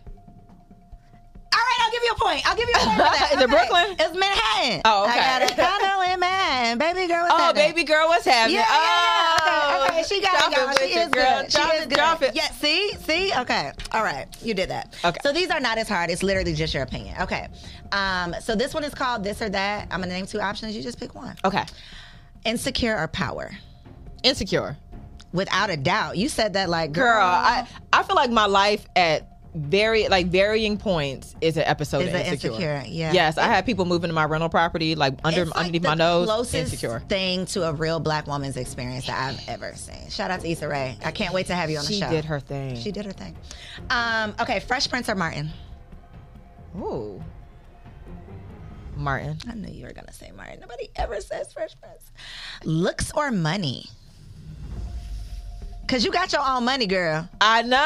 [1.52, 2.48] All right, I'll give you a point.
[2.50, 2.96] I'll give you a point.
[2.98, 3.32] For that.
[3.36, 3.96] Is it Brooklyn?
[4.00, 4.82] It's Manhattan.
[4.86, 5.20] Oh, okay.
[5.20, 6.78] I got a condo in Manhattan.
[6.78, 7.70] Baby girl, what's Oh, happening?
[7.72, 8.56] baby girl, what's happening?
[8.58, 9.38] Yeah, yeah, yeah.
[9.42, 10.74] Oh, Okay, okay, she got drop it, y'all.
[10.88, 11.42] She it, is girl.
[11.42, 11.50] good.
[11.52, 11.96] Drop she it, is good.
[11.96, 12.36] drop it.
[12.36, 13.32] Yeah, see, see.
[13.38, 14.96] Okay, all right, you did that.
[15.06, 15.20] Okay.
[15.24, 16.10] So these are not as hard.
[16.10, 17.16] It's literally just your opinion.
[17.22, 17.48] Okay.
[17.92, 18.36] Um.
[18.42, 19.84] So this one is called this or that.
[19.92, 20.76] I'm gonna name two options.
[20.76, 21.36] You just pick one.
[21.46, 21.64] Okay.
[22.46, 23.52] Insecure or power?
[24.24, 24.78] Insecure.
[25.32, 26.18] Without a doubt.
[26.18, 27.06] You said that like girl.
[27.06, 32.04] Girl, I I feel like my life at very like varying points is an episode
[32.04, 32.52] Is of insecure.
[32.52, 33.14] Insecure, yeah.
[33.14, 35.96] Yes, I had people moving to my rental property like under like underneath the my
[35.96, 36.28] nose.
[36.28, 37.00] Closest Insecure.
[37.10, 40.10] thing to a real black woman's experience that I've ever seen.
[40.10, 40.98] Shout out to Issa Rae.
[41.04, 42.10] I can't wait to have you on the She show.
[42.10, 42.76] She did her thing.
[42.76, 43.36] She did her thing.
[43.90, 45.50] Um, okay, Fresh Prince or Martin?
[46.78, 47.22] Ooh.
[48.96, 49.38] Martin.
[49.50, 50.60] I knew you were gonna say Martin.
[50.60, 52.12] Nobody ever says Fresh Prince.
[52.66, 53.86] Looks or money?
[55.90, 57.28] Cause you got your own money, girl.
[57.42, 57.78] I know.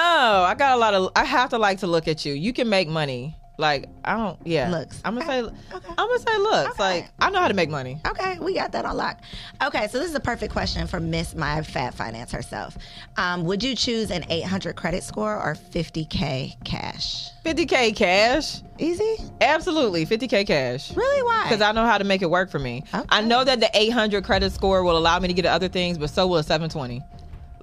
[0.46, 1.12] I got a lot of.
[1.16, 2.34] I have to like to look at you.
[2.34, 3.38] You can make money.
[3.58, 4.38] Like I don't.
[4.46, 4.70] Yeah.
[4.72, 5.00] Looks.
[5.06, 5.48] I'm gonna Okay.
[5.48, 5.76] say.
[5.78, 5.88] Okay.
[5.98, 6.72] I'm gonna say looks.
[6.72, 6.84] Okay.
[6.84, 8.02] Like I know how to make money.
[8.06, 9.22] Okay, we got that on lock.
[9.64, 12.76] Okay, so this is a perfect question for Miss My Fab Finance herself.
[13.16, 17.30] Um, would you choose an 800 credit score or 50k cash?
[17.46, 18.62] 50k cash.
[18.80, 19.16] Easy.
[19.40, 20.94] Absolutely, 50k cash.
[20.94, 21.24] Really?
[21.24, 21.44] Why?
[21.44, 22.84] Because I know how to make it work for me.
[22.92, 26.10] I know that the 800 credit score will allow me to get other things, but
[26.10, 27.02] so will a 720.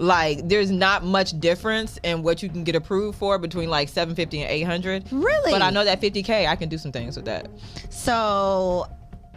[0.01, 4.41] Like, there's not much difference in what you can get approved for between like 750
[4.41, 5.13] and 800.
[5.13, 5.53] Really?
[5.53, 7.51] But I know that 50k, I can do some things with that.
[7.91, 8.87] So,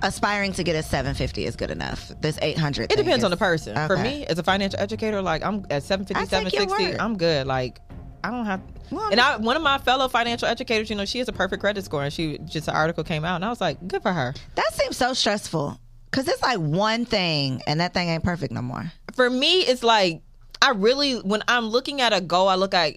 [0.01, 2.13] aspiring to get a 750 is good enough.
[2.21, 2.93] This 800.
[2.93, 3.75] It depends on the person.
[3.87, 7.01] For me, as a financial educator, like I'm at 750, I take your 760, word.
[7.01, 7.45] I'm good.
[7.45, 7.79] Like,
[8.23, 8.61] I don't have.
[8.89, 11.59] Well, and I, one of my fellow financial educators, you know, she has a perfect
[11.59, 14.13] credit score, and she just an article came out, and I was like, good for
[14.13, 14.33] her.
[14.55, 15.77] That seems so stressful
[16.09, 18.93] because it's like one thing and that thing ain't perfect no more.
[19.13, 20.21] for me, it's like
[20.63, 22.95] I really when I'm looking at a goal, I look at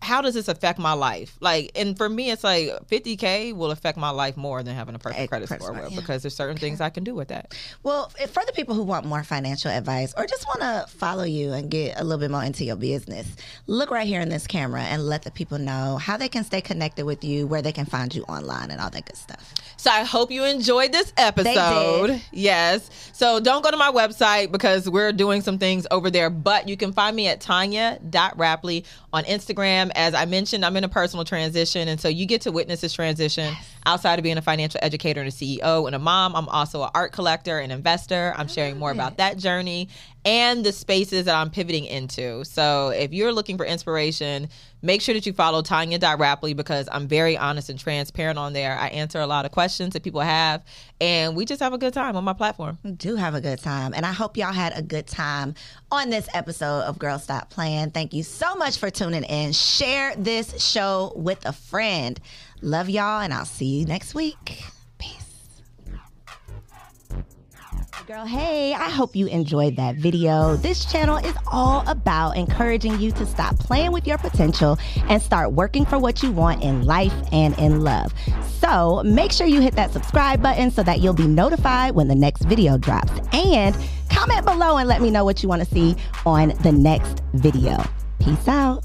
[0.00, 1.36] how does this affect my life?
[1.40, 4.98] Like, and for me, it's like 50k will affect my life more than having a
[4.98, 6.00] perfect credit score will, yeah.
[6.00, 7.54] because there's certain things I can do with that.
[7.82, 11.52] Well, for the people who want more financial advice or just want to follow you
[11.52, 13.26] and get a little bit more into your business,
[13.66, 16.60] look right here in this camera and let the people know how they can stay
[16.60, 19.52] connected with you, where they can find you online, and all that good stuff.
[19.78, 22.08] So I hope you enjoyed this episode.
[22.08, 22.22] did.
[22.32, 22.90] Yes.
[23.12, 26.76] So don't go to my website because we're doing some things over there, but you
[26.76, 29.92] can find me at Tonya.Rapley on Instagram.
[29.94, 31.86] As I mentioned, I'm in a personal transition.
[31.86, 33.54] And so you get to witness this transition
[33.86, 36.34] outside of being a financial educator and a CEO and a mom.
[36.34, 38.34] I'm also an art collector and investor.
[38.36, 39.88] I'm sharing more about that journey
[40.24, 42.44] and the spaces that I'm pivoting into.
[42.44, 44.48] So if you're looking for inspiration,
[44.82, 48.76] make sure that you follow Tonya.Rapley because I'm very honest and transparent on there.
[48.76, 50.62] I answer a lot of questions that people have,
[51.00, 52.78] and we just have a good time on my platform.
[52.82, 53.94] We do have a good time.
[53.94, 55.54] And I hope y'all had a good time
[55.90, 57.90] on this episode of Girl Stop Playing.
[57.90, 59.52] Thank you so much for tuning in.
[59.52, 62.20] Share this show with a friend.
[62.60, 64.64] Love y'all, and I'll see you next week.
[68.06, 70.56] Girl, hey, I hope you enjoyed that video.
[70.56, 74.78] This channel is all about encouraging you to stop playing with your potential
[75.08, 78.14] and start working for what you want in life and in love.
[78.60, 82.14] So make sure you hit that subscribe button so that you'll be notified when the
[82.14, 83.12] next video drops.
[83.32, 83.76] And
[84.10, 87.82] comment below and let me know what you want to see on the next video.
[88.20, 88.84] Peace out.